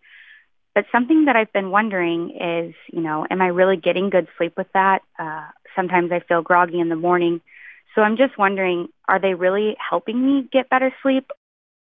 But 0.77 0.85
something 0.93 1.25
that 1.25 1.35
I've 1.35 1.53
been 1.53 1.73
wondering 1.73 2.31
is, 2.39 2.75
you 2.93 3.01
know, 3.01 3.27
am 3.29 3.43
I 3.43 3.49
really 3.49 3.79
getting 3.79 4.11
good 4.11 4.29
sleep 4.39 4.53
with 4.57 4.69
that? 4.75 5.01
Uh, 5.19 5.47
sometimes 5.77 6.11
I 6.11 6.21
feel 6.21 6.43
groggy 6.43 6.81
in 6.81 6.89
the 6.89 6.97
morning. 6.97 7.41
So 7.95 8.03
I'm 8.03 8.17
just 8.17 8.37
wondering, 8.37 8.89
are 9.09 9.21
they 9.21 9.35
really 9.35 9.77
helping 9.79 10.25
me 10.25 10.49
get 10.53 10.69
better 10.69 10.93
sleep? 11.03 11.31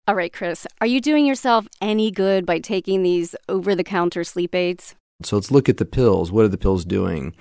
All 0.08 0.16
right, 0.16 0.32
Chris, 0.32 0.66
are 0.80 0.86
you 0.86 1.00
doing 1.00 1.26
yourself 1.26 1.68
any 1.80 2.10
good 2.10 2.44
by 2.44 2.58
taking 2.58 3.02
these 3.02 3.36
over 3.48 3.74
the 3.74 3.84
counter 3.84 4.24
sleep 4.24 4.54
aids? 4.54 4.96
So 5.22 5.36
let's 5.36 5.52
look 5.52 5.68
at 5.68 5.76
the 5.76 5.84
pills. 5.84 6.32
What 6.32 6.44
are 6.44 6.48
the 6.48 6.58
pills 6.58 6.84
doing? 6.84 7.34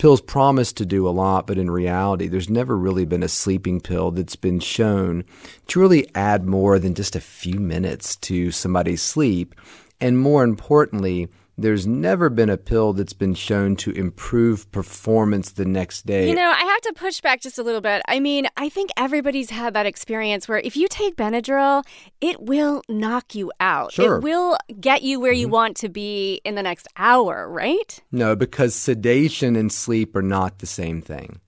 Pills 0.00 0.20
promise 0.20 0.72
to 0.72 0.86
do 0.86 1.06
a 1.06 1.10
lot, 1.10 1.46
but 1.46 1.58
in 1.58 1.70
reality, 1.70 2.26
there's 2.26 2.50
never 2.50 2.76
really 2.76 3.04
been 3.04 3.22
a 3.22 3.28
sleeping 3.28 3.80
pill 3.80 4.10
that's 4.10 4.34
been 4.34 4.58
shown 4.58 5.24
to 5.68 5.80
really 5.80 6.08
add 6.14 6.46
more 6.46 6.78
than 6.78 6.94
just 6.94 7.14
a 7.14 7.20
few 7.20 7.60
minutes 7.60 8.16
to 8.16 8.50
somebody's 8.50 9.02
sleep 9.02 9.54
and 10.00 10.18
more 10.18 10.42
importantly, 10.42 11.28
there's 11.60 11.86
never 11.86 12.30
been 12.30 12.48
a 12.48 12.56
pill 12.56 12.92
that's 12.92 13.12
been 13.12 13.34
shown 13.34 13.76
to 13.76 13.90
improve 13.92 14.70
performance 14.72 15.52
the 15.52 15.64
next 15.64 16.06
day. 16.06 16.28
You 16.28 16.34
know, 16.34 16.50
I 16.50 16.64
have 16.64 16.80
to 16.82 16.92
push 16.94 17.20
back 17.20 17.40
just 17.40 17.58
a 17.58 17.62
little 17.62 17.80
bit. 17.80 18.02
I 18.08 18.18
mean, 18.18 18.46
I 18.56 18.68
think 18.68 18.90
everybody's 18.96 19.50
had 19.50 19.74
that 19.74 19.86
experience 19.86 20.48
where 20.48 20.58
if 20.58 20.76
you 20.76 20.88
take 20.88 21.16
Benadryl, 21.16 21.84
it 22.20 22.40
will 22.40 22.82
knock 22.88 23.34
you 23.34 23.52
out. 23.60 23.92
Sure. 23.92 24.16
It 24.16 24.22
will 24.22 24.56
get 24.80 25.02
you 25.02 25.20
where 25.20 25.32
mm-hmm. 25.32 25.40
you 25.40 25.48
want 25.48 25.76
to 25.78 25.88
be 25.88 26.40
in 26.44 26.54
the 26.54 26.62
next 26.62 26.88
hour, 26.96 27.48
right? 27.48 28.00
No, 28.10 28.34
because 28.34 28.74
sedation 28.74 29.54
and 29.56 29.70
sleep 29.70 30.16
are 30.16 30.22
not 30.22 30.60
the 30.60 30.66
same 30.66 31.02
thing. 31.02 31.40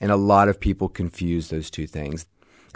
And 0.00 0.10
a 0.10 0.16
lot 0.16 0.48
of 0.48 0.60
people 0.60 0.88
confuse 0.88 1.48
those 1.48 1.70
two 1.70 1.86
things. 1.86 2.26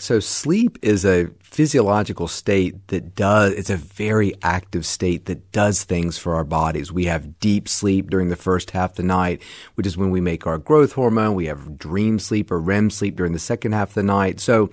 So 0.03 0.19
sleep 0.19 0.81
is 0.83 1.05
a 1.05 1.29
physiological 1.45 2.27
state 2.27 2.89
that 2.89 3.15
does, 3.15 3.53
it's 3.53 3.71
a 3.71 3.77
very 3.77 4.35
active 4.43 4.85
state 4.85 5.27
that 5.27 5.53
does 5.53 5.85
things 5.85 6.19
for 6.19 6.35
our 6.35 6.43
bodies. 6.43 6.91
We 6.91 7.05
have 7.05 7.39
deep 7.39 7.69
sleep 7.69 8.11
during 8.11 8.29
the 8.29 8.35
first 8.35 8.73
half 8.73 8.91
of 8.91 8.97
the 8.97 9.05
night, 9.05 9.43
which 9.77 9.87
is 9.87 9.97
when 9.97 10.11
we 10.11 10.21
make 10.21 10.45
our 10.45 10.59
growth 10.59 10.95
hormone. 10.95 11.37
We 11.37 11.47
have 11.47 11.79
dream 11.79 12.19
sleep 12.19 12.51
or 12.51 12.59
REM 12.59 12.91
sleep 12.91 13.15
during 13.15 13.33
the 13.33 13.39
second 13.39 13.75
half 13.75 13.91
of 13.91 13.95
the 13.95 14.03
night. 14.03 14.41
So 14.41 14.71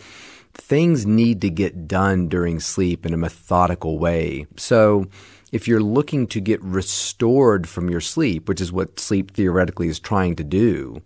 things 0.56 1.06
need 1.06 1.42
to 1.42 1.52
get 1.52 1.88
done 1.88 2.28
during 2.28 2.60
sleep 2.60 3.06
in 3.06 3.14
a 3.14 3.18
methodical 3.18 4.00
way. 4.00 4.48
So 4.58 5.06
if 5.52 5.68
you're 5.68 5.80
looking 5.80 6.26
to 6.26 6.42
get 6.42 6.60
restored 6.64 7.70
from 7.70 7.88
your 7.88 8.02
sleep, 8.02 8.50
which 8.50 8.62
is 8.62 8.72
what 8.72 9.00
sleep 9.00 9.30
theoretically 9.30 9.90
is 9.90 10.00
trying 10.00 10.38
to 10.38 10.44
do, 10.44 11.04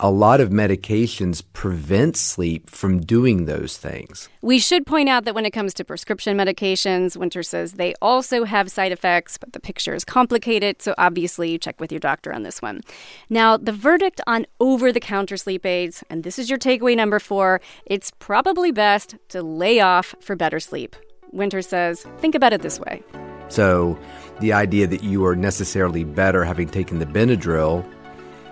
a 0.00 0.10
lot 0.10 0.40
of 0.40 0.50
medications 0.50 1.42
prevent 1.52 2.16
sleep 2.16 2.70
from 2.70 3.00
doing 3.00 3.46
those 3.46 3.76
things. 3.76 4.28
We 4.42 4.60
should 4.60 4.86
point 4.86 5.08
out 5.08 5.24
that 5.24 5.34
when 5.34 5.44
it 5.44 5.50
comes 5.50 5.74
to 5.74 5.84
prescription 5.84 6.36
medications, 6.36 7.16
Winter 7.16 7.42
says 7.42 7.72
they 7.72 7.94
also 8.00 8.44
have 8.44 8.70
side 8.70 8.92
effects, 8.92 9.38
but 9.38 9.52
the 9.52 9.60
picture 9.60 9.94
is 9.94 10.04
complicated, 10.04 10.82
so 10.82 10.94
obviously 10.98 11.58
check 11.58 11.80
with 11.80 11.90
your 11.90 11.98
doctor 11.98 12.32
on 12.32 12.44
this 12.44 12.62
one. 12.62 12.82
Now, 13.28 13.56
the 13.56 13.72
verdict 13.72 14.20
on 14.28 14.46
over 14.60 14.92
the 14.92 15.00
counter 15.00 15.36
sleep 15.36 15.66
aids, 15.66 16.04
and 16.08 16.22
this 16.22 16.38
is 16.38 16.48
your 16.48 16.58
takeaway 16.60 16.96
number 16.96 17.18
four 17.18 17.60
it's 17.84 18.12
probably 18.18 18.70
best 18.70 19.16
to 19.30 19.42
lay 19.42 19.80
off 19.80 20.14
for 20.20 20.36
better 20.36 20.60
sleep. 20.60 20.94
Winter 21.32 21.60
says, 21.60 22.06
think 22.18 22.34
about 22.34 22.52
it 22.52 22.62
this 22.62 22.78
way. 22.78 23.02
So, 23.48 23.98
the 24.40 24.52
idea 24.52 24.86
that 24.86 25.02
you 25.02 25.24
are 25.24 25.34
necessarily 25.34 26.04
better 26.04 26.44
having 26.44 26.68
taken 26.68 26.98
the 26.98 27.06
Benadryl 27.06 27.84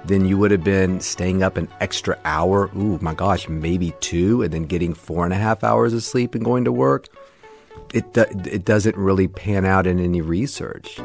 then 0.09 0.25
you 0.25 0.39
would 0.39 0.51
have 0.51 0.65
been 0.65 1.01
staying 1.01 1.43
up 1.43 1.57
an 1.57 1.69
extra 1.81 2.19
hour. 2.25 2.71
Ooh, 2.77 2.99
my 3.01 3.15
gosh, 3.15 3.49
maybe 3.49 3.93
two, 4.01 4.43
and 4.43 4.53
then 4.53 4.65
getting 4.65 4.95
four 4.95 5.25
and 5.25 5.33
a 5.33 5.37
half 5.37 5.65
hours 5.65 5.93
of 5.93 6.03
sleep 6.03 6.35
and 6.35 6.45
going 6.45 6.65
to 6.65 6.73
work. 6.73 7.09
It, 7.93 8.13
do, 8.13 8.25
it 8.45 8.65
doesn't 8.65 8.97
really 8.97 9.29
pan 9.29 9.65
out 9.65 9.87
in 9.87 9.99
any 9.99 10.21
research. 10.21 11.01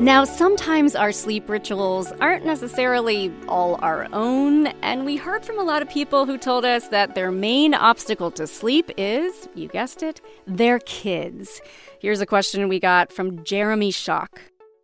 Now, 0.00 0.24
sometimes 0.24 0.96
our 0.96 1.12
sleep 1.12 1.48
rituals 1.48 2.10
aren't 2.12 2.44
necessarily 2.44 3.32
all 3.46 3.78
our 3.82 4.08
own, 4.12 4.66
and 4.82 5.04
we 5.04 5.16
heard 5.16 5.44
from 5.44 5.60
a 5.60 5.62
lot 5.62 5.80
of 5.80 5.88
people 5.88 6.26
who 6.26 6.38
told 6.38 6.64
us 6.64 6.88
that 6.88 7.14
their 7.14 7.30
main 7.30 7.72
obstacle 7.72 8.32
to 8.32 8.48
sleep 8.48 8.90
is, 8.96 9.48
you 9.54 9.68
guessed 9.68 10.02
it, 10.02 10.20
their 10.44 10.80
kids. 10.80 11.60
Here's 12.00 12.20
a 12.20 12.26
question 12.26 12.68
we 12.68 12.80
got 12.80 13.12
from 13.12 13.44
Jeremy 13.44 13.92
Schock. 13.92 14.40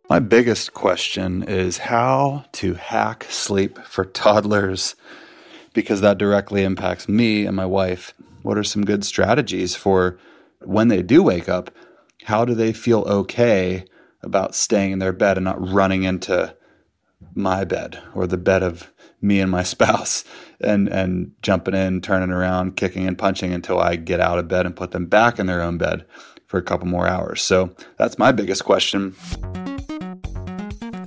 My 0.09 0.17
biggest 0.17 0.73
question 0.73 1.43
is 1.43 1.77
how 1.77 2.45
to 2.53 2.73
hack 2.73 3.27
sleep 3.29 3.77
for 3.85 4.05
toddlers 4.05 4.95
because 5.73 6.01
that 6.01 6.17
directly 6.17 6.63
impacts 6.63 7.07
me 7.07 7.45
and 7.45 7.55
my 7.55 7.67
wife. 7.67 8.15
What 8.41 8.57
are 8.57 8.63
some 8.63 8.85
good 8.85 9.05
strategies 9.05 9.75
for 9.75 10.17
when 10.61 10.87
they 10.87 11.03
do 11.03 11.21
wake 11.21 11.47
up? 11.47 11.69
How 12.23 12.43
do 12.43 12.55
they 12.55 12.73
feel 12.73 13.01
okay 13.01 13.85
about 14.23 14.55
staying 14.55 14.93
in 14.93 14.99
their 14.99 15.13
bed 15.13 15.37
and 15.37 15.43
not 15.43 15.69
running 15.71 16.01
into 16.01 16.55
my 17.35 17.63
bed 17.63 18.01
or 18.15 18.25
the 18.25 18.37
bed 18.37 18.63
of 18.63 18.91
me 19.21 19.39
and 19.39 19.51
my 19.51 19.61
spouse 19.75 20.23
and 20.59 20.87
and 20.87 21.33
jumping 21.43 21.75
in, 21.75 22.01
turning 22.01 22.31
around, 22.31 22.77
kicking 22.77 23.07
and 23.07 23.15
punching 23.15 23.53
until 23.53 23.79
I 23.79 23.95
get 23.95 24.19
out 24.19 24.39
of 24.39 24.47
bed 24.47 24.65
and 24.65 24.75
put 24.75 24.89
them 24.89 25.05
back 25.05 25.37
in 25.37 25.45
their 25.45 25.61
own 25.61 25.77
bed 25.77 26.03
for 26.47 26.57
a 26.57 26.63
couple 26.63 26.87
more 26.87 27.07
hours. 27.07 27.43
So 27.43 27.75
that's 27.97 28.17
my 28.17 28.31
biggest 28.31 28.65
question. 28.65 29.13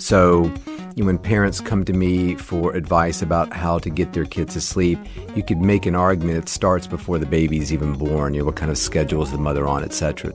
So, 0.02 0.52
when 0.97 1.16
parents 1.16 1.61
come 1.61 1.85
to 1.85 1.92
me 1.92 2.35
for 2.35 2.75
advice 2.75 3.23
about 3.23 3.52
how 3.52 3.78
to 3.78 3.88
get 3.88 4.14
their 4.14 4.25
kids 4.25 4.54
to 4.54 4.61
sleep, 4.61 4.99
you 5.37 5.44
could 5.44 5.59
make 5.59 5.87
an 5.87 5.94
argument 5.94 6.40
that 6.40 6.49
starts 6.49 6.88
before 6.88 7.21
the 7.21 7.26
baby's 7.26 7.73
even 7.73 7.92
born. 7.92 8.35
You 8.35 8.40
know, 8.40 8.47
what 8.47 8.56
kind 8.56 8.73
of 8.73 8.76
schedule 8.76 9.23
is 9.23 9.30
the 9.30 9.38
mother 9.38 9.68
on, 9.68 9.85
etc. 9.85 10.32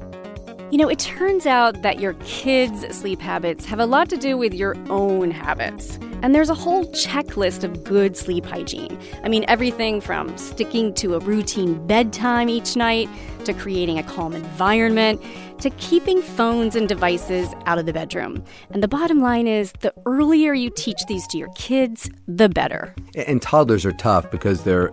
You 0.71 0.77
know, 0.77 0.88
it 0.88 1.00
turns 1.00 1.45
out 1.45 1.81
that 1.81 2.00
your 2.00 2.13
kids' 2.25 2.95
sleep 2.95 3.19
habits 3.19 3.65
have 3.65 3.79
a 3.79 3.86
lot 3.86 4.09
to 4.09 4.17
do 4.17 4.38
with 4.38 4.53
your 4.53 4.77
own 4.89 5.31
habits. 5.31 6.00
And 6.21 6.33
there's 6.33 6.50
a 6.50 6.55
whole 6.55 6.86
checklist 6.93 7.65
of 7.65 7.83
good 7.83 8.15
sleep 8.15 8.45
hygiene. 8.45 8.97
I 9.24 9.27
mean, 9.27 9.43
everything 9.50 10.00
from 10.00 10.38
sticking 10.38 10.93
to 10.95 11.15
a 11.15 11.19
routine 11.19 11.86
bedtime 11.88 12.47
each 12.47 12.77
night 12.77 13.09
to 13.43 13.53
creating 13.53 14.00
a 14.00 14.03
calm 14.03 14.33
environment 14.33 15.21
to 15.59 15.69
keeping 15.71 16.21
phones 16.21 16.75
and 16.75 16.87
devices 16.87 17.53
out 17.65 17.77
of 17.77 17.85
the 17.85 17.93
bedroom. 17.93 18.43
And 18.71 18.83
the 18.83 18.87
bottom 18.87 19.21
line 19.21 19.47
is 19.47 19.71
the 19.79 19.93
earlier 20.05 20.53
you 20.53 20.69
teach 20.69 20.99
these 21.07 21.25
to 21.27 21.37
your 21.37 21.49
kids, 21.55 22.09
the 22.27 22.49
better. 22.49 22.93
And 23.15 23.41
toddlers 23.41 23.85
are 23.85 23.91
tough 23.91 24.29
because 24.29 24.63
they're 24.63 24.91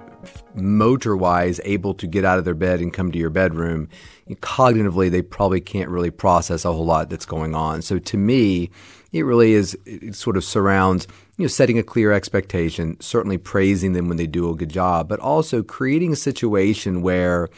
motor 0.54 1.16
wise 1.16 1.61
able 1.64 1.94
to 1.94 2.06
get 2.06 2.25
out 2.25 2.38
of 2.38 2.44
their 2.44 2.54
bed 2.54 2.80
and 2.80 2.92
come 2.92 3.12
to 3.12 3.18
your 3.18 3.30
bedroom, 3.30 3.88
cognitively, 4.30 5.11
they 5.11 5.23
probably 5.23 5.61
can't 5.61 5.90
really 5.90 6.11
process 6.11 6.64
a 6.64 6.73
whole 6.73 6.87
lot 6.87 7.11
that's 7.11 7.26
going 7.26 7.54
on. 7.54 7.83
So 7.83 7.99
to 7.99 8.16
me, 8.16 8.71
it 9.12 9.23
really 9.23 9.52
is, 9.52 9.76
it 9.85 10.14
sort 10.14 10.37
of 10.37 10.44
surrounds, 10.44 11.06
you 11.37 11.44
know, 11.44 11.49
setting 11.49 11.78
a 11.78 11.83
clear 11.83 12.12
expectation, 12.12 12.99
certainly 13.00 13.38
praising 13.38 13.92
them 13.92 14.09
when 14.09 14.16
they 14.16 14.26
do 14.26 14.50
a 14.50 14.56
good 14.56 14.71
job, 14.71 15.09
but 15.09 15.21
also 15.21 15.62
creating 15.62 16.12
a 16.12 16.16
situation 16.16 17.02
where 17.02 17.49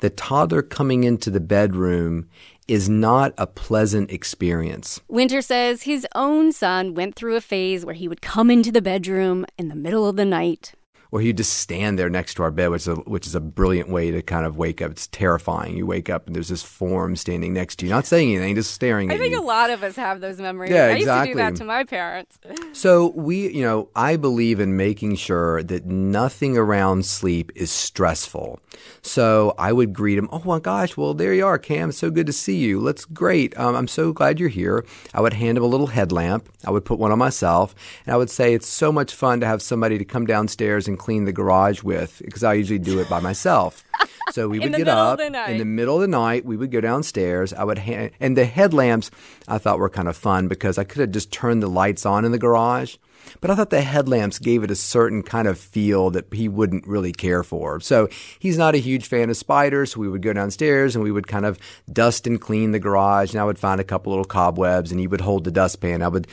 the 0.00 0.10
toddler 0.10 0.62
coming 0.62 1.04
into 1.04 1.30
the 1.30 1.40
bedroom 1.40 2.28
is 2.68 2.88
not 2.88 3.34
a 3.38 3.46
pleasant 3.46 4.10
experience. 4.10 5.00
Winter 5.08 5.42
says 5.42 5.82
his 5.82 6.06
own 6.14 6.52
son 6.52 6.94
went 6.94 7.14
through 7.14 7.36
a 7.36 7.40
phase 7.40 7.84
where 7.84 7.94
he 7.94 8.08
would 8.08 8.22
come 8.22 8.50
into 8.50 8.72
the 8.72 8.82
bedroom 8.82 9.46
in 9.58 9.68
the 9.68 9.74
middle 9.74 10.08
of 10.08 10.16
the 10.16 10.24
night 10.24 10.74
or 11.12 11.20
he'd 11.20 11.36
just 11.36 11.54
stand 11.54 11.98
there 11.98 12.08
next 12.08 12.34
to 12.34 12.42
our 12.42 12.50
bed, 12.50 12.68
which 12.68 12.82
is 12.82 12.88
a, 12.88 12.94
which 12.94 13.26
is 13.26 13.34
a 13.34 13.40
brilliant 13.40 13.88
way 13.88 14.10
to 14.10 14.22
kind 14.22 14.46
of 14.46 14.56
wake 14.56 14.80
up. 14.80 14.90
It's 14.90 15.06
terrifying. 15.08 15.76
You 15.76 15.86
wake 15.86 16.08
up 16.08 16.26
and 16.26 16.36
there's 16.36 16.48
this 16.48 16.62
form 16.62 17.16
standing 17.16 17.52
next 17.52 17.76
to 17.76 17.86
you, 17.86 17.90
not 17.90 18.06
saying 18.06 18.34
anything, 18.34 18.54
just 18.54 18.72
staring 18.72 19.10
at 19.10 19.14
you. 19.14 19.20
I 19.20 19.22
think 19.22 19.32
you. 19.32 19.40
a 19.40 19.44
lot 19.44 19.70
of 19.70 19.82
us 19.82 19.96
have 19.96 20.20
those 20.20 20.38
memories. 20.38 20.70
Yeah, 20.70 20.88
exactly. 20.88 21.10
I 21.10 21.16
used 21.16 21.26
to 21.26 21.32
do 21.32 21.38
that 21.38 21.56
to 21.56 21.64
my 21.64 21.84
parents. 21.84 22.38
So 22.72 23.08
we, 23.08 23.50
you 23.50 23.62
know, 23.62 23.88
I 23.94 24.16
believe 24.16 24.60
in 24.60 24.76
making 24.76 25.16
sure 25.16 25.62
that 25.64 25.84
nothing 25.86 26.56
around 26.56 27.04
sleep 27.04 27.50
is 27.54 27.70
stressful. 27.70 28.60
So 29.02 29.54
I 29.58 29.72
would 29.72 29.92
greet 29.92 30.16
him. 30.16 30.28
Oh 30.32 30.42
my 30.44 30.60
gosh, 30.60 30.96
well 30.96 31.12
there 31.12 31.34
you 31.34 31.44
are, 31.44 31.58
Cam. 31.58 31.92
So 31.92 32.10
good 32.10 32.26
to 32.26 32.32
see 32.32 32.56
you. 32.56 32.80
Let's 32.80 33.04
great. 33.04 33.58
Um, 33.58 33.74
I'm 33.74 33.88
so 33.88 34.12
glad 34.12 34.38
you're 34.38 34.48
here. 34.48 34.84
I 35.12 35.20
would 35.20 35.32
hand 35.32 35.58
him 35.58 35.64
a 35.64 35.66
little 35.66 35.88
headlamp. 35.88 36.48
I 36.64 36.70
would 36.70 36.84
put 36.84 36.98
one 36.98 37.12
on 37.12 37.18
myself, 37.18 37.74
and 38.06 38.14
I 38.14 38.16
would 38.16 38.30
say 38.30 38.54
it's 38.54 38.68
so 38.68 38.92
much 38.92 39.14
fun 39.14 39.40
to 39.40 39.46
have 39.46 39.60
somebody 39.60 39.98
to 39.98 40.04
come 40.04 40.26
downstairs 40.26 40.86
and 40.86 40.98
clean 41.00 41.24
the 41.24 41.32
garage 41.32 41.82
with 41.82 42.20
because 42.22 42.44
I 42.44 42.52
usually 42.54 42.78
do 42.78 43.00
it 43.00 43.08
by 43.08 43.20
myself. 43.20 43.84
So 44.32 44.48
we 44.48 44.58
would 44.60 44.74
get 44.74 44.86
up 44.86 45.18
in 45.18 45.58
the 45.58 45.64
middle 45.64 45.94
of 45.96 46.02
the 46.02 46.08
night. 46.08 46.44
We 46.44 46.58
would 46.58 46.70
go 46.70 46.80
downstairs. 46.82 47.54
I 47.54 47.64
would 47.64 47.78
hand, 47.78 48.10
and 48.20 48.36
the 48.36 48.44
headlamps 48.44 49.10
I 49.48 49.56
thought 49.56 49.78
were 49.78 49.88
kind 49.88 50.08
of 50.08 50.16
fun 50.16 50.46
because 50.46 50.76
I 50.76 50.84
could 50.84 51.00
have 51.00 51.10
just 51.10 51.32
turned 51.32 51.62
the 51.62 51.68
lights 51.68 52.04
on 52.04 52.26
in 52.26 52.32
the 52.32 52.38
garage. 52.38 52.96
But 53.40 53.50
I 53.50 53.54
thought 53.54 53.70
the 53.70 53.82
headlamps 53.82 54.38
gave 54.38 54.62
it 54.62 54.70
a 54.70 54.76
certain 54.76 55.22
kind 55.22 55.48
of 55.48 55.58
feel 55.58 56.10
that 56.10 56.32
he 56.32 56.48
wouldn't 56.48 56.86
really 56.86 57.12
care 57.12 57.42
for. 57.42 57.80
So 57.80 58.08
he's 58.38 58.58
not 58.58 58.74
a 58.74 58.78
huge 58.78 59.06
fan 59.06 59.30
of 59.30 59.36
spiders. 59.36 59.92
So 59.92 60.00
we 60.00 60.08
would 60.08 60.22
go 60.22 60.32
downstairs 60.32 60.94
and 60.94 61.04
we 61.04 61.12
would 61.12 61.26
kind 61.26 61.46
of 61.46 61.58
dust 61.92 62.26
and 62.26 62.40
clean 62.40 62.72
the 62.72 62.78
garage. 62.78 63.32
And 63.32 63.40
I 63.40 63.44
would 63.44 63.58
find 63.58 63.80
a 63.80 63.84
couple 63.84 64.12
little 64.12 64.24
cobwebs 64.24 64.90
and 64.90 65.00
he 65.00 65.06
would 65.06 65.20
hold 65.20 65.44
the 65.44 65.50
dustpan. 65.50 66.02
I 66.02 66.08
would, 66.08 66.26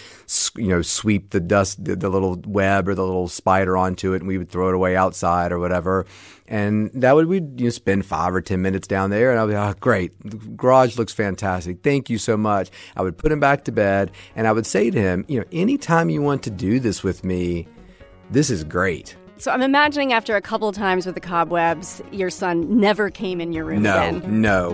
you 0.56 0.68
know, 0.68 0.82
sweep 0.82 1.32
the 1.32 1.40
dust, 1.40 1.84
the, 1.84 1.96
the 1.96 2.10
little 2.10 2.42
web 2.46 2.88
or 2.88 2.96
the 2.96 3.06
little 3.06 3.28
spider 3.28 3.78
onto 3.78 4.14
it 4.14 4.18
and 4.18 4.28
we 4.28 4.38
would 4.38 4.50
throw 4.50 4.70
it 4.70 4.76
away 4.76 4.96
outside 4.96 5.52
or 5.52 5.60
whatever. 5.60 6.06
And 6.48 6.92
that 6.94 7.14
would, 7.14 7.28
we'd 7.28 7.60
you 7.60 7.66
know, 7.66 7.72
spend 7.72 8.06
five 8.06 8.34
or 8.34 8.42
10 8.42 8.62
minutes 8.62 8.88
down 8.88 9.10
there. 9.10 9.32
And 9.32 9.40
I'd 9.40 9.48
be, 9.48 9.56
oh, 9.56 9.74
great. 9.80 10.14
The 10.24 10.38
garage 10.38 10.98
looks 10.98 11.14
fantastic. 11.14 11.84
Thank 11.84 12.10
you 12.10 12.18
so 12.18 12.38
much. 12.38 12.70
I 12.96 13.02
would 13.02 13.18
put 13.18 13.32
him 13.32 13.40
back 13.40 13.66
to 13.66 13.72
bed 13.72 14.12
and 14.36 14.48
I 14.48 14.54
would 14.54 14.66
say 14.66 14.90
to 14.90 15.00
him, 15.00 15.26
you 15.28 15.40
know, 15.40 15.46
anytime 15.52 16.10
you 16.10 16.22
want 16.22 16.44
to 16.44 16.50
do 16.50 16.77
this 16.80 17.04
with 17.04 17.24
me, 17.24 17.68
this 18.32 18.50
is 18.50 18.64
great. 18.64 19.16
So 19.38 19.52
I'm 19.52 19.62
imagining 19.62 20.14
after 20.14 20.36
a 20.36 20.42
couple 20.42 20.72
times 20.72 21.06
with 21.06 21.16
the 21.16 21.22
cobwebs, 21.22 22.02
your 22.12 22.30
son 22.30 22.80
never 22.80 23.10
came 23.10 23.40
in 23.40 23.54
your 23.54 23.66
room 23.66 23.84
No, 23.84 23.96
again. 23.98 24.42
no. 24.42 24.74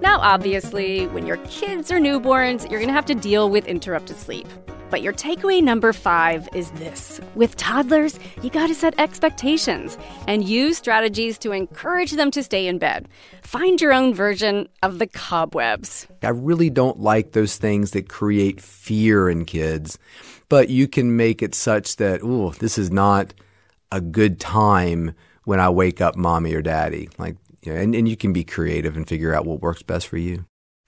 Now, 0.00 0.18
obviously, 0.20 1.06
when 1.08 1.26
your 1.26 1.36
kids 1.48 1.92
are 1.92 1.98
newborns, 1.98 2.68
you're 2.70 2.80
going 2.80 2.88
to 2.88 2.94
have 2.94 3.06
to 3.06 3.14
deal 3.14 3.48
with 3.50 3.66
interrupted 3.66 4.16
sleep. 4.16 4.48
But 4.90 5.00
your 5.00 5.14
takeaway 5.14 5.62
number 5.62 5.94
five 5.94 6.48
is 6.54 6.70
this 6.72 7.18
with 7.34 7.56
toddlers, 7.56 8.18
you 8.42 8.50
got 8.50 8.66
to 8.66 8.74
set 8.74 8.98
expectations 9.00 9.96
and 10.28 10.44
use 10.44 10.76
strategies 10.76 11.38
to 11.38 11.52
encourage 11.52 12.10
them 12.12 12.30
to 12.32 12.42
stay 12.42 12.66
in 12.66 12.76
bed. 12.78 13.08
Find 13.42 13.80
your 13.80 13.94
own 13.94 14.12
version 14.12 14.68
of 14.82 14.98
the 14.98 15.06
cobwebs. 15.06 16.06
I 16.22 16.28
really 16.28 16.68
don't 16.68 17.00
like 17.00 17.32
those 17.32 17.56
things 17.56 17.92
that 17.92 18.10
create 18.10 18.60
fear 18.60 19.30
in 19.30 19.46
kids, 19.46 19.98
but 20.52 20.68
you 20.68 20.86
can 20.86 21.16
make 21.16 21.42
it 21.42 21.54
such 21.54 21.96
that, 21.96 22.22
ooh, 22.22 22.52
this 22.58 22.76
is 22.76 22.90
not 22.90 23.32
a 23.90 24.02
good 24.02 24.38
time 24.38 25.14
when 25.44 25.58
I 25.58 25.70
wake 25.70 26.02
up 26.02 26.14
mommy 26.14 26.52
or 26.52 26.60
daddy. 26.60 27.08
Like, 27.16 27.36
you 27.62 27.72
know, 27.72 27.80
and, 27.80 27.94
and 27.94 28.06
you 28.06 28.18
can 28.18 28.34
be 28.34 28.44
creative 28.44 28.94
and 28.94 29.08
figure 29.08 29.34
out 29.34 29.46
what 29.46 29.62
works 29.62 29.82
best 29.82 30.06
for 30.06 30.18
you. 30.18 30.44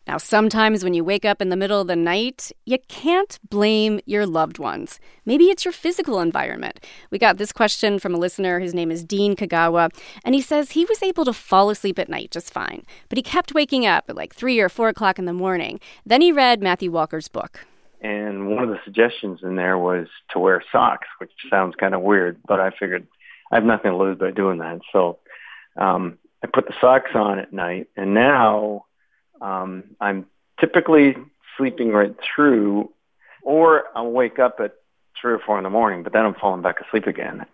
Now, 0.06 0.18
sometimes 0.18 0.84
when 0.84 0.92
you 0.92 1.02
wake 1.02 1.24
up 1.24 1.40
in 1.40 1.48
the 1.48 1.56
middle 1.56 1.80
of 1.80 1.86
the 1.86 1.96
night, 1.96 2.52
you 2.66 2.76
can't 2.88 3.38
blame 3.48 4.00
your 4.04 4.26
loved 4.26 4.58
ones. 4.58 5.00
Maybe 5.24 5.44
it's 5.44 5.64
your 5.64 5.72
physical 5.72 6.20
environment. 6.20 6.78
We 7.10 7.18
got 7.18 7.38
this 7.38 7.50
question 7.50 7.98
from 7.98 8.14
a 8.14 8.18
listener. 8.18 8.60
His 8.60 8.74
name 8.74 8.90
is 8.90 9.02
Dean 9.02 9.34
Kagawa, 9.34 9.88
and 10.26 10.34
he 10.34 10.42
says 10.42 10.72
he 10.72 10.84
was 10.84 11.02
able 11.02 11.24
to 11.24 11.32
fall 11.32 11.70
asleep 11.70 11.98
at 11.98 12.10
night 12.10 12.32
just 12.32 12.52
fine, 12.52 12.82
but 13.08 13.16
he 13.16 13.22
kept 13.22 13.54
waking 13.54 13.86
up 13.86 14.04
at 14.10 14.16
like 14.16 14.34
3 14.34 14.60
or 14.60 14.68
4 14.68 14.90
o'clock 14.90 15.18
in 15.18 15.24
the 15.24 15.32
morning. 15.32 15.80
Then 16.04 16.20
he 16.20 16.32
read 16.32 16.62
Matthew 16.62 16.90
Walker's 16.90 17.28
book. 17.28 17.60
And 18.04 18.50
one 18.50 18.62
of 18.62 18.68
the 18.68 18.78
suggestions 18.84 19.40
in 19.42 19.56
there 19.56 19.78
was 19.78 20.08
to 20.30 20.38
wear 20.38 20.62
socks, 20.70 21.08
which 21.18 21.30
sounds 21.48 21.74
kind 21.74 21.94
of 21.94 22.02
weird, 22.02 22.38
but 22.46 22.60
I 22.60 22.70
figured 22.70 23.06
I 23.50 23.54
have 23.54 23.64
nothing 23.64 23.92
to 23.92 23.96
lose 23.96 24.18
by 24.18 24.30
doing 24.30 24.58
that. 24.58 24.80
So 24.92 25.20
um, 25.80 26.18
I 26.42 26.46
put 26.46 26.66
the 26.66 26.74
socks 26.82 27.12
on 27.14 27.38
at 27.38 27.54
night, 27.54 27.88
and 27.96 28.12
now 28.12 28.84
um, 29.40 29.84
I'm 30.02 30.26
typically 30.60 31.16
sleeping 31.56 31.92
right 31.92 32.14
through, 32.36 32.90
or 33.42 33.84
I'll 33.94 34.12
wake 34.12 34.38
up 34.38 34.56
at 34.62 34.74
three 35.18 35.32
or 35.32 35.38
four 35.38 35.56
in 35.56 35.64
the 35.64 35.70
morning, 35.70 36.02
but 36.02 36.12
then 36.12 36.26
I'm 36.26 36.34
falling 36.34 36.60
back 36.60 36.76
asleep 36.86 37.06
again, 37.06 37.46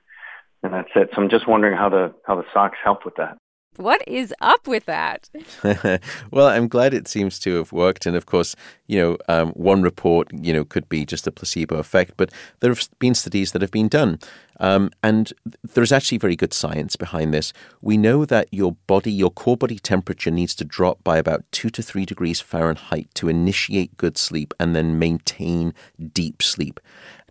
and 0.65 0.73
that's 0.73 0.91
it. 0.97 1.11
So 1.15 1.23
I'm 1.23 1.31
just 1.31 1.47
wondering 1.47 1.77
how 1.77 1.91
the 1.91 2.13
how 2.27 2.35
the 2.35 2.45
socks 2.53 2.79
help 2.83 3.05
with 3.05 3.15
that. 3.17 3.39
What 3.81 4.07
is 4.07 4.35
up 4.43 4.69
with 4.69 4.85
that? 4.85 5.31
well, 6.31 6.49
I'm 6.49 6.69
glad 6.69 6.93
it 6.93 7.09
seems 7.09 7.39
to 7.41 7.57
have 7.57 7.73
worked. 7.73 8.05
And 8.05 8.15
of 8.15 8.27
course, 8.27 8.55
you 8.89 9.01
know, 9.01 9.17
um, 9.27 9.53
one 9.53 9.81
report, 9.81 10.29
you 10.33 10.53
know, 10.53 10.65
could 10.65 10.87
be 10.91 11.07
just 11.07 11.27
a 11.27 11.33
placebo 11.33 11.77
effect, 11.77 12.13
but 12.19 12.31
there 12.61 12.71
have 12.71 12.87
been 12.99 13.15
studies 13.15 13.53
that 13.53 13.63
have 13.63 13.71
been 13.71 13.89
done. 13.89 14.19
Um, 14.61 14.91
and 15.03 15.33
there's 15.63 15.93
actually 15.93 16.19
very 16.19 16.37
good 16.37 16.53
science 16.53 16.95
behind 16.95 17.33
this. 17.33 17.55
We 17.81 17.97
know 17.97 18.27
that 18.27 18.49
your 18.51 18.73
body, 18.87 19.11
your 19.11 19.31
core 19.31 19.57
body 19.57 19.79
temperature 19.79 20.31
needs 20.31 20.55
to 20.57 20.65
drop 20.67 21.03
by 21.03 21.17
about 21.17 21.45
two 21.51 21.71
to 21.71 21.83
three 21.83 22.05
degrees 22.05 22.41
Fahrenheit 22.41 23.09
to 23.15 23.31
initiate 23.31 23.97
good 23.97 24.19
sleep 24.19 24.53
and 24.61 24.77
then 24.77 24.99
maintain 24.99 25.73
deep 26.13 26.43
sleep. 26.43 26.79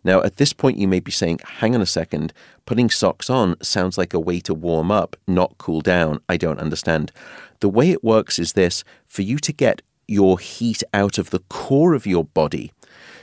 Now, 0.04 0.22
at 0.22 0.38
this 0.38 0.54
point, 0.54 0.78
you 0.78 0.88
may 0.88 1.00
be 1.00 1.12
saying, 1.12 1.40
hang 1.44 1.76
on 1.76 1.82
a 1.82 1.86
second, 1.86 2.34
putting 2.66 2.90
socks 2.90 3.30
on 3.30 3.56
sounds 3.62 3.98
like 3.98 4.14
a 4.14 4.20
way 4.20 4.40
to 4.42 4.54
warm 4.54 4.92
up, 4.92 5.16
not 5.28 5.58
cool 5.58 5.82
down. 5.82 6.22
I 6.30 6.38
don't 6.38 6.60
understand. 6.60 7.12
The 7.60 7.70
way 7.70 7.92
it 7.92 8.04
works 8.04 8.40
is 8.40 8.54
this 8.54 8.84
for 9.08 9.22
you 9.22 9.38
to 9.40 9.54
get 9.54 9.82
your 10.08 10.40
heat 10.40 10.84
out 10.94 11.18
of 11.18 11.30
the 11.30 11.40
core 11.50 11.94
of 11.94 12.08
your 12.08 12.26
body, 12.26 12.72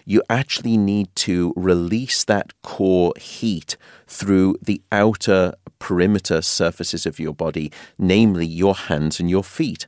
you 0.05 0.23
actually 0.31 0.77
need 0.77 1.09
to 1.17 1.53
release 1.57 2.23
that 2.25 2.53
core 2.63 3.13
heat 3.19 3.77
through 4.07 4.57
the 4.63 4.81
outer 4.93 5.53
perimeter 5.79 6.41
surfaces 6.41 7.05
of 7.05 7.19
your 7.19 7.35
body, 7.35 7.73
namely 7.99 8.47
your 8.47 8.75
hands 8.75 9.19
and 9.19 9.29
your 9.29 9.43
feet. 9.43 9.87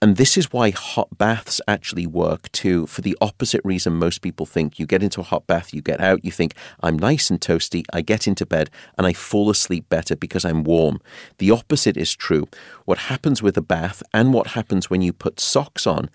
And 0.00 0.16
this 0.16 0.36
is 0.36 0.52
why 0.52 0.70
hot 0.70 1.18
baths 1.18 1.60
actually 1.66 2.06
work 2.06 2.52
too, 2.52 2.86
for 2.86 3.00
the 3.00 3.18
opposite 3.20 3.60
reason 3.64 3.94
most 3.94 4.22
people 4.22 4.46
think. 4.46 4.78
You 4.78 4.86
get 4.86 5.02
into 5.02 5.20
a 5.20 5.24
hot 5.24 5.48
bath, 5.48 5.74
you 5.74 5.82
get 5.82 6.00
out, 6.00 6.24
you 6.24 6.30
think, 6.30 6.54
I'm 6.80 6.96
nice 6.96 7.30
and 7.30 7.40
toasty, 7.40 7.84
I 7.92 8.02
get 8.02 8.28
into 8.28 8.46
bed, 8.46 8.70
and 8.96 9.08
I 9.08 9.12
fall 9.12 9.50
asleep 9.50 9.88
better 9.88 10.14
because 10.14 10.44
I'm 10.44 10.62
warm. 10.62 11.00
The 11.38 11.50
opposite 11.50 11.96
is 11.96 12.14
true. 12.14 12.46
What 12.84 12.98
happens 12.98 13.42
with 13.42 13.56
a 13.56 13.62
bath 13.62 14.04
and 14.14 14.32
what 14.32 14.48
happens 14.48 14.88
when 14.88 15.02
you 15.02 15.12
put 15.12 15.40
socks 15.40 15.84
on 15.84 16.10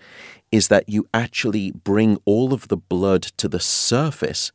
is 0.54 0.68
that 0.68 0.88
you 0.88 1.04
actually 1.12 1.72
bring 1.72 2.16
all 2.24 2.54
of 2.54 2.68
the 2.68 2.76
blood 2.76 3.22
to 3.22 3.48
the 3.48 3.58
surface 3.58 4.52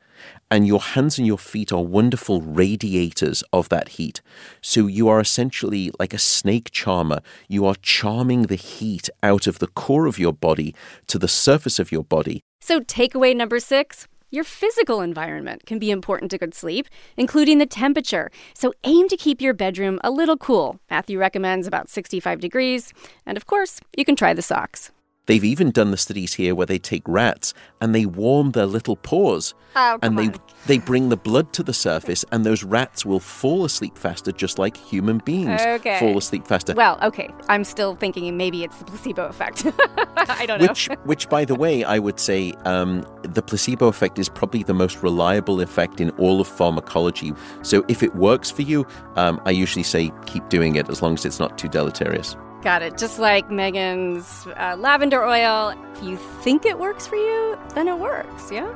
and 0.49 0.65
your 0.65 0.79
hands 0.79 1.17
and 1.17 1.27
your 1.27 1.37
feet 1.37 1.73
are 1.73 1.83
wonderful 1.83 2.39
radiators 2.39 3.43
of 3.51 3.67
that 3.67 3.89
heat. 3.89 4.21
So 4.61 4.87
you 4.87 5.09
are 5.09 5.19
essentially 5.19 5.91
like 5.99 6.13
a 6.13 6.17
snake 6.17 6.71
charmer. 6.71 7.19
You 7.49 7.65
are 7.65 7.75
charming 7.81 8.43
the 8.43 8.55
heat 8.55 9.09
out 9.21 9.45
of 9.45 9.59
the 9.59 9.67
core 9.67 10.05
of 10.05 10.17
your 10.17 10.31
body 10.31 10.73
to 11.07 11.19
the 11.19 11.27
surface 11.27 11.79
of 11.79 11.91
your 11.91 12.05
body. 12.05 12.39
So, 12.61 12.79
takeaway 12.79 13.35
number 13.35 13.59
six 13.59 14.07
your 14.31 14.43
physical 14.43 15.01
environment 15.01 15.65
can 15.65 15.79
be 15.79 15.89
important 15.89 16.29
to 16.31 16.37
good 16.37 16.53
sleep, 16.53 16.87
including 17.17 17.57
the 17.57 17.65
temperature. 17.65 18.29
So, 18.53 18.73
aim 18.83 19.07
to 19.09 19.17
keep 19.17 19.41
your 19.41 19.55
bedroom 19.55 19.99
a 20.03 20.11
little 20.11 20.37
cool. 20.37 20.79
Matthew 20.89 21.17
recommends 21.17 21.65
about 21.65 21.89
65 21.89 22.39
degrees. 22.39 22.93
And 23.25 23.37
of 23.37 23.47
course, 23.47 23.81
you 23.97 24.05
can 24.05 24.15
try 24.15 24.33
the 24.35 24.43
socks. 24.43 24.91
They've 25.29 25.43
even 25.45 25.69
done 25.69 25.91
the 25.91 25.97
studies 25.97 26.33
here 26.33 26.55
where 26.55 26.65
they 26.65 26.79
take 26.79 27.03
rats 27.05 27.53
and 27.79 27.93
they 27.93 28.07
warm 28.07 28.49
their 28.53 28.65
little 28.65 28.95
paws 28.95 29.53
Oh, 29.75 29.99
and 30.01 30.17
they 30.17 30.23
on. 30.29 30.35
they 30.65 30.79
bring 30.79 31.09
the 31.09 31.17
blood 31.17 31.53
to 31.53 31.61
the 31.61 31.71
surface 31.71 32.25
and 32.31 32.43
those 32.43 32.63
rats 32.63 33.05
will 33.05 33.19
fall 33.19 33.63
asleep 33.63 33.95
faster 33.95 34.31
just 34.31 34.57
like 34.57 34.75
human 34.75 35.19
beings 35.19 35.61
Okay. 35.61 35.99
fall 35.99 36.17
asleep 36.17 36.47
faster. 36.47 36.73
Well, 36.73 36.97
okay. 37.03 37.29
I'm 37.47 37.63
still 37.63 37.93
thinking 37.95 38.35
maybe 38.37 38.63
it's 38.63 38.75
the 38.79 38.85
placebo 38.85 39.27
effect. 39.27 39.67
I 40.17 40.47
don't 40.47 40.61
know. 40.61 40.67
Which, 40.67 40.87
which, 41.03 41.29
by 41.29 41.45
the 41.45 41.53
way, 41.53 41.83
I 41.83 41.99
would 41.99 42.19
say 42.19 42.53
um, 42.65 43.05
the 43.21 43.43
placebo 43.43 43.85
effect 43.87 44.17
is 44.17 44.29
probably 44.29 44.63
the 44.63 44.73
most 44.73 45.03
reliable 45.03 45.61
effect 45.61 46.01
in 46.01 46.09
all 46.17 46.41
of 46.41 46.47
pharmacology. 46.47 47.33
So 47.61 47.85
if 47.87 48.01
it 48.01 48.15
works 48.15 48.49
for 48.49 48.63
you, 48.63 48.83
um, 49.15 49.39
I 49.45 49.51
usually 49.51 49.83
say 49.83 50.11
keep 50.25 50.49
doing 50.49 50.75
it 50.75 50.89
as 50.89 51.03
long 51.03 51.13
as 51.13 51.23
it's 51.23 51.39
not 51.39 51.55
too 51.59 51.67
deleterious. 51.67 52.35
Got 52.61 52.81
it. 52.81 52.97
Just 52.97 53.19
like 53.19 53.49
Megan's 53.49 54.45
uh, 54.57 54.75
lavender 54.77 55.23
oil. 55.23 55.73
If 55.95 56.03
you 56.03 56.17
think 56.41 56.65
it 56.65 56.77
works 56.77 57.07
for 57.07 57.15
you, 57.15 57.57
then 57.73 57.87
it 57.87 57.97
works, 57.97 58.51
yeah? 58.51 58.69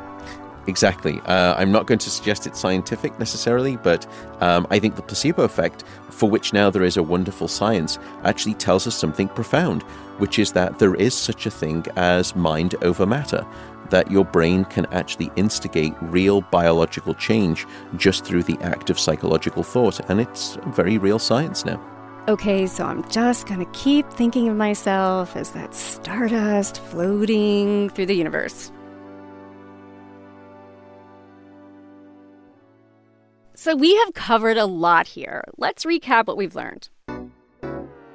Exactly. 0.68 1.20
Uh, 1.26 1.56
I'm 1.56 1.74
not 1.74 1.88
going 1.88 2.00
to 2.00 2.10
suggest 2.10 2.48
it's 2.48 2.60
scientific 2.60 3.20
necessarily, 3.20 3.76
but 3.76 4.08
um, 4.40 4.66
I 4.70 4.80
think 4.80 4.96
the 4.96 5.02
placebo 5.02 5.44
effect, 5.44 5.84
for 6.10 6.30
which 6.30 6.54
now 6.54 6.70
there 6.70 6.84
is 6.84 6.96
a 6.96 7.04
wonderful 7.04 7.50
science, 7.50 8.00
actually 8.24 8.54
tells 8.54 8.88
us 8.88 8.96
something 8.96 9.28
profound, 9.28 9.84
which 10.20 10.40
is 10.40 10.54
that 10.54 10.80
there 10.80 10.96
is 10.96 11.14
such 11.14 11.46
a 11.46 11.52
thing 11.52 11.86
as 11.98 12.38
mind 12.38 12.76
over 12.82 13.06
matter. 13.06 13.46
That 13.90 14.10
your 14.10 14.24
brain 14.24 14.64
can 14.64 14.86
actually 14.94 15.30
instigate 15.36 15.94
real 16.00 16.40
biological 16.40 17.14
change 17.16 17.68
just 17.98 18.24
through 18.24 18.44
the 18.44 18.58
act 18.62 18.90
of 18.90 18.98
psychological 18.98 19.64
thought. 19.64 20.00
And 20.10 20.22
it's 20.22 20.58
very 20.68 20.98
real 20.98 21.20
science 21.20 21.66
now. 21.66 21.93
Okay, 22.26 22.68
so 22.68 22.86
I'm 22.86 23.08
just 23.10 23.48
gonna 23.48 23.66
keep 23.74 24.10
thinking 24.10 24.48
of 24.48 24.56
myself 24.56 25.36
as 25.36 25.52
that 25.52 25.76
stardust 25.76 26.80
floating 26.80 27.90
through 27.90 28.06
the 28.06 28.16
universe. 28.16 28.72
So 33.56 33.76
we 33.76 33.94
have 33.98 34.14
covered 34.14 34.56
a 34.56 34.66
lot 34.66 35.06
here. 35.06 35.44
Let's 35.58 35.84
recap 35.84 36.28
what 36.28 36.38
we've 36.38 36.56
learned. 36.56 36.88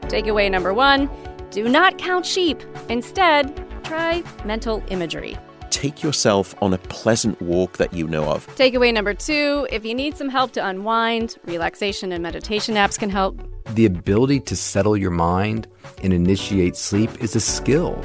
Takeaway 0.02 0.50
number 0.50 0.72
one 0.72 1.10
do 1.50 1.68
not 1.68 1.98
count 1.98 2.24
sheep. 2.24 2.62
Instead, 2.88 3.62
try 3.84 4.22
mental 4.44 4.82
imagery. 4.88 5.36
Take 5.68 6.02
yourself 6.02 6.54
on 6.62 6.72
a 6.72 6.78
pleasant 6.78 7.40
walk 7.42 7.76
that 7.76 7.92
you 7.92 8.06
know 8.06 8.24
of. 8.24 8.46
Takeaway 8.56 8.92
number 8.92 9.12
two 9.12 9.66
if 9.70 9.84
you 9.84 9.94
need 9.94 10.16
some 10.16 10.30
help 10.30 10.52
to 10.52 10.66
unwind, 10.66 11.36
relaxation 11.44 12.10
and 12.12 12.22
meditation 12.22 12.74
apps 12.74 12.98
can 12.98 13.10
help. 13.10 13.47
The 13.70 13.84
ability 13.84 14.40
to 14.40 14.56
settle 14.56 14.96
your 14.96 15.10
mind 15.10 15.68
and 16.02 16.14
initiate 16.14 16.76
sleep 16.76 17.10
is 17.22 17.36
a 17.36 17.40
skill. 17.40 18.02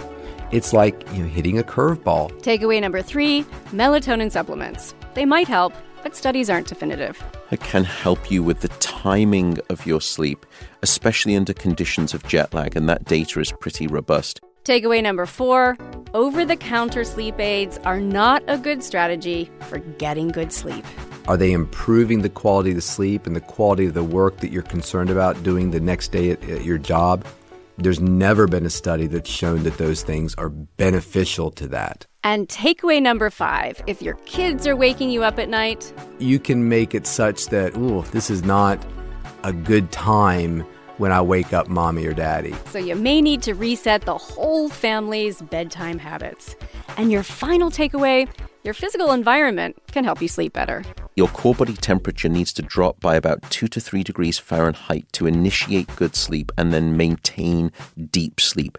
It's 0.52 0.74
like 0.74 1.02
you 1.14 1.24
know, 1.24 1.30
hitting 1.30 1.58
a 1.58 1.64
curveball. 1.64 2.32
Takeaway 2.42 2.82
number 2.82 3.02
three 3.02 3.44
melatonin 3.72 4.30
supplements. 4.30 4.94
They 5.14 5.26
might 5.26 5.48
help, 5.48 5.74
but 6.04 6.18
studies 6.18 6.50
aren't 6.50 6.68
definitive. 6.68 7.24
It 7.50 7.62
can 7.62 7.86
help 7.86 8.30
you 8.30 8.44
with 8.44 8.60
the 8.60 8.68
timing 8.80 9.58
of 9.70 9.86
your 9.86 10.02
sleep, 10.02 10.46
especially 10.82 11.36
under 11.36 11.54
conditions 11.54 12.14
of 12.14 12.24
jet 12.28 12.54
lag, 12.54 12.76
and 12.76 12.90
that 12.90 13.06
data 13.06 13.40
is 13.40 13.54
pretty 13.54 13.88
robust. 13.88 14.42
Takeaway 14.66 15.02
number 15.02 15.26
four 15.26 15.78
over 16.14 16.46
the 16.46 16.56
counter 16.58 17.04
sleep 17.04 17.40
aids 17.40 17.78
are 17.86 18.00
not 18.00 18.44
a 18.48 18.58
good 18.58 18.84
strategy 18.84 19.50
for 19.62 19.80
getting 19.80 20.28
good 20.28 20.52
sleep. 20.52 20.86
Are 21.28 21.38
they 21.38 21.54
improving 21.54 22.22
the 22.22 22.30
quality 22.30 22.72
of 22.72 22.76
the 22.76 22.82
sleep 22.82 23.26
and 23.26 23.34
the 23.36 23.42
quality 23.42 23.86
of 23.86 23.94
the 23.94 24.04
work 24.04 24.38
that 24.40 24.52
you're 24.52 24.62
concerned 24.62 25.10
about 25.10 25.42
doing 25.42 25.72
the 25.72 25.80
next 25.80 26.12
day 26.12 26.32
at, 26.32 26.44
at 26.50 26.66
your 26.66 26.78
job? 26.78 27.26
There's 27.78 28.02
never 28.02 28.46
been 28.46 28.66
a 28.66 28.70
study 28.70 29.08
that's 29.08 29.30
shown 29.30 29.64
that 29.64 29.78
those 29.78 30.04
things 30.04 30.36
are 30.36 30.50
beneficial 30.50 31.50
to 31.52 31.68
that. 31.70 32.06
And 32.26 32.50
takeaway 32.50 33.02
number 33.02 33.30
five 33.30 33.82
if 33.88 34.02
your 34.02 34.16
kids 34.26 34.68
are 34.68 34.76
waking 34.76 35.12
you 35.12 35.24
up 35.24 35.40
at 35.40 35.48
night, 35.48 35.94
You 36.20 36.40
can 36.40 36.68
make 36.68 36.94
it 36.94 37.08
such 37.08 37.48
that, 37.48 37.76
ooh, 37.78 38.04
this 38.12 38.30
is 38.30 38.44
not 38.44 38.86
a 39.44 39.54
good 39.54 39.92
time 39.92 40.66
when 40.98 41.12
I 41.12 41.22
wake 41.22 41.54
up 41.54 41.70
mommy 41.70 42.06
or 42.06 42.14
daddy. 42.14 42.54
so 42.68 42.80
you 42.80 42.96
may 42.96 43.22
need 43.22 43.42
to 43.44 43.54
reset 43.54 44.02
the 44.02 44.18
whole 44.18 44.70
family's 44.70 45.42
bedtime 45.42 46.00
habits. 46.00 46.56
And 46.98 47.12
your 47.12 47.24
final 47.24 47.72
takeaway 47.72 48.28
your 48.64 48.74
physical 48.74 49.12
environment 49.12 49.76
can 49.92 50.06
help 50.06 50.22
you 50.22 50.30
sleep 50.30 50.54
better. 50.54 50.84
Your 51.16 51.28
core 51.28 51.54
body 51.54 51.74
temperature 51.74 52.30
needs 52.30 52.52
to 52.54 52.64
drop 52.64 53.00
by 53.00 53.16
about 53.16 53.42
2 53.52 53.68
to 53.68 53.80
3 53.80 54.04
degrees 54.04 54.40
Fahrenheit 54.40 55.06
to 55.14 55.28
initiate 55.28 55.96
good 55.96 56.16
sleep 56.16 56.52
and 56.58 56.74
then 56.74 56.98
maintain 56.98 57.72
deep 58.10 58.40
sleep. 58.42 58.78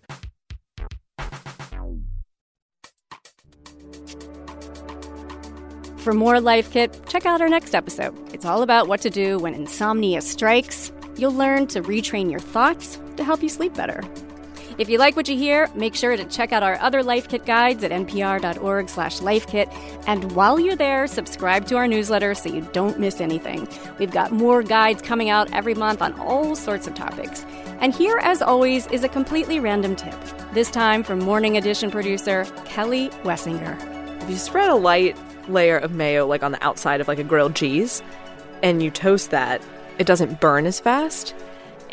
For 5.97 6.13
more 6.13 6.41
Life 6.41 6.71
Kit, 6.73 7.01
check 7.09 7.25
out 7.25 7.41
our 7.41 7.49
next 7.49 7.75
episode. 7.75 8.15
It's 8.35 8.45
all 8.45 8.63
about 8.63 8.89
what 8.89 9.01
to 9.03 9.11
do 9.11 9.39
when 9.39 9.55
insomnia 9.55 10.21
strikes. 10.21 10.93
You'll 11.17 11.33
learn 11.33 11.69
to 11.69 11.81
retrain 11.83 12.31
your 12.31 12.41
thoughts 12.41 13.01
to 13.17 13.25
help 13.25 13.43
you 13.43 13.49
sleep 13.49 13.75
better. 13.75 14.03
If 14.77 14.89
you 14.89 14.99
like 14.99 15.15
what 15.15 15.29
you 15.29 15.37
hear, 15.37 15.71
make 15.77 15.95
sure 15.95 16.17
to 16.17 16.25
check 16.25 16.53
out 16.53 16.65
our 16.65 16.75
other 16.81 17.05
Life 17.05 17.29
Kit 17.29 17.47
guides 17.47 17.85
at 17.85 17.93
npr.org 17.93 18.89
slash 18.89 19.21
lifekit. 19.21 19.73
And 20.09 20.33
while 20.33 20.59
you're 20.59 20.75
there, 20.75 21.07
subscribe 21.07 21.67
to 21.67 21.77
our 21.77 21.87
newsletter 21.87 22.35
so 22.35 22.53
you 22.53 22.63
don't 22.73 22.99
miss 22.99 23.21
anything. 23.21 23.69
We've 24.01 24.11
got 24.11 24.33
more 24.33 24.65
guides 24.65 25.01
coming 25.01 25.31
out 25.31 25.53
every 25.53 25.75
month 25.75 26.03
on 26.03 26.13
all 26.19 26.57
sorts 26.57 26.89
of 26.89 26.95
topics. 26.95 27.45
And 27.79 27.95
here, 27.95 28.19
as 28.21 28.43
always, 28.43 28.89
is 28.89 29.05
a 29.05 29.09
completely 29.09 29.61
random 29.61 29.95
tip. 29.95 30.17
This 30.53 30.73
time 30.73 31.05
from 31.05 31.21
Morning 31.21 31.57
Edition 31.57 31.93
producer 31.93 32.45
Kelly 32.65 33.11
Wessinger. 33.23 34.23
If 34.23 34.31
you 34.31 34.37
spread 34.37 34.71
a 34.71 34.75
light 34.75 35.17
layer 35.49 35.79
of 35.79 35.93
mayo 35.93 36.27
like 36.27 36.43
on 36.43 36.51
the 36.51 36.65
outside 36.65 37.01
of 37.01 37.07
like 37.07 37.19
a 37.21 37.25
grilled 37.25 37.55
cheese 37.55 38.03
and 38.63 38.83
you 38.83 38.91
toast 38.91 39.31
that, 39.31 39.63
it 39.99 40.07
doesn't 40.07 40.41
burn 40.41 40.67
as 40.67 40.81
fast 40.81 41.33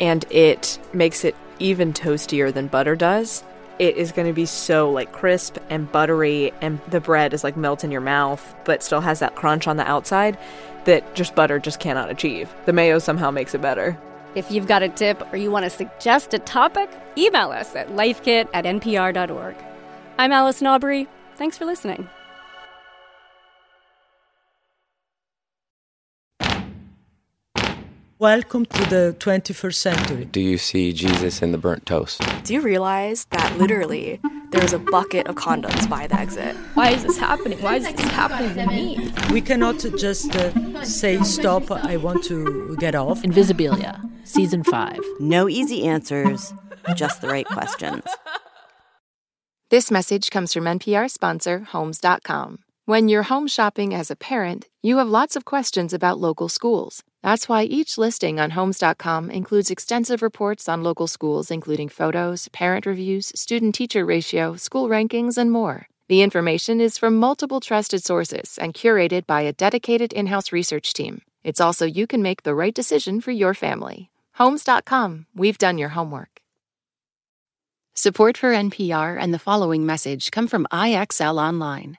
and 0.00 0.24
it 0.30 0.80
makes 0.92 1.24
it 1.24 1.36
even 1.62 1.92
toastier 1.92 2.52
than 2.52 2.66
butter 2.66 2.96
does. 2.96 3.44
It 3.78 3.96
is 3.96 4.12
going 4.12 4.26
to 4.26 4.34
be 4.34 4.46
so 4.46 4.90
like 4.90 5.12
crisp 5.12 5.56
and 5.70 5.90
buttery 5.90 6.52
and 6.60 6.80
the 6.88 7.00
bread 7.00 7.32
is 7.32 7.42
like 7.42 7.56
melt 7.56 7.84
in 7.84 7.90
your 7.90 8.00
mouth 8.00 8.54
but 8.64 8.82
still 8.82 9.00
has 9.00 9.20
that 9.20 9.34
crunch 9.34 9.66
on 9.66 9.76
the 9.76 9.88
outside 9.88 10.38
that 10.84 11.14
just 11.14 11.34
butter 11.34 11.58
just 11.58 11.80
cannot 11.80 12.10
achieve. 12.10 12.52
The 12.66 12.72
mayo 12.72 12.98
somehow 12.98 13.30
makes 13.30 13.54
it 13.54 13.62
better. 13.62 13.98
If 14.34 14.50
you've 14.50 14.66
got 14.66 14.82
a 14.82 14.88
tip 14.88 15.22
or 15.32 15.36
you 15.36 15.50
want 15.50 15.64
to 15.64 15.70
suggest 15.70 16.34
a 16.34 16.38
topic, 16.38 16.90
email 17.16 17.50
us 17.50 17.74
at 17.76 17.88
lifekit 17.88 18.48
at 18.52 18.64
npr.org. 18.64 19.54
I'm 20.18 20.32
Alice 20.32 20.62
Aubrey. 20.62 21.08
Thanks 21.36 21.56
for 21.56 21.64
listening. 21.64 22.08
Welcome 28.22 28.66
to 28.66 28.84
the 28.88 29.16
21st 29.18 29.74
century. 29.74 30.24
Do 30.26 30.40
you 30.40 30.56
see 30.56 30.92
Jesus 30.92 31.42
in 31.42 31.50
the 31.50 31.58
burnt 31.58 31.86
toast? 31.86 32.22
Do 32.44 32.54
you 32.54 32.60
realize 32.60 33.24
that 33.32 33.58
literally 33.58 34.20
there's 34.52 34.72
a 34.72 34.78
bucket 34.78 35.26
of 35.26 35.34
condoms 35.34 35.90
by 35.90 36.06
the 36.06 36.14
exit? 36.20 36.54
Why 36.74 36.90
is 36.90 37.02
this 37.02 37.18
happening? 37.18 37.60
Why 37.60 37.78
is 37.78 37.92
this 37.92 38.00
happening 38.12 38.54
to 38.54 38.66
me? 38.68 39.12
We 39.32 39.40
cannot 39.40 39.84
just 39.98 40.36
uh, 40.36 40.84
say, 40.84 41.20
stop, 41.24 41.68
I 41.72 41.96
want 41.96 42.22
to 42.26 42.76
get 42.76 42.94
off. 42.94 43.22
Invisibilia, 43.22 44.08
Season 44.22 44.62
5. 44.62 45.00
No 45.18 45.48
easy 45.48 45.84
answers, 45.84 46.54
just 46.94 47.22
the 47.22 47.26
right 47.26 47.46
questions. 47.46 48.04
This 49.70 49.90
message 49.90 50.30
comes 50.30 50.52
from 50.52 50.66
NPR 50.66 51.10
sponsor 51.10 51.64
Homes.com. 51.72 52.60
When 52.84 53.08
you're 53.08 53.30
home 53.30 53.46
shopping 53.46 53.94
as 53.94 54.10
a 54.10 54.16
parent, 54.16 54.68
you 54.82 54.96
have 54.96 55.08
lots 55.08 55.36
of 55.36 55.44
questions 55.44 55.94
about 55.94 56.18
local 56.18 56.48
schools. 56.48 57.04
That's 57.22 57.48
why 57.48 57.62
each 57.62 57.96
listing 57.96 58.40
on 58.40 58.50
Homes.com 58.50 59.30
includes 59.30 59.70
extensive 59.70 60.20
reports 60.20 60.68
on 60.68 60.82
local 60.82 61.06
schools, 61.06 61.52
including 61.52 61.88
photos, 61.88 62.48
parent 62.48 62.84
reviews, 62.84 63.30
student 63.36 63.76
teacher 63.76 64.04
ratio, 64.04 64.56
school 64.56 64.88
rankings, 64.88 65.38
and 65.38 65.52
more. 65.52 65.86
The 66.08 66.22
information 66.22 66.80
is 66.80 66.98
from 66.98 67.20
multiple 67.20 67.60
trusted 67.60 68.02
sources 68.02 68.58
and 68.60 68.74
curated 68.74 69.28
by 69.28 69.42
a 69.42 69.52
dedicated 69.52 70.12
in 70.12 70.26
house 70.26 70.50
research 70.50 70.92
team. 70.92 71.22
It's 71.44 71.60
also 71.60 71.86
you 71.86 72.08
can 72.08 72.20
make 72.20 72.42
the 72.42 72.54
right 72.54 72.74
decision 72.74 73.20
for 73.20 73.30
your 73.30 73.54
family. 73.54 74.10
Homes.com, 74.32 75.26
we've 75.36 75.56
done 75.56 75.78
your 75.78 75.90
homework. 75.90 76.40
Support 77.94 78.36
for 78.36 78.50
NPR 78.50 79.16
and 79.20 79.32
the 79.32 79.38
following 79.38 79.86
message 79.86 80.32
come 80.32 80.48
from 80.48 80.66
IXL 80.72 81.40
Online. 81.40 81.98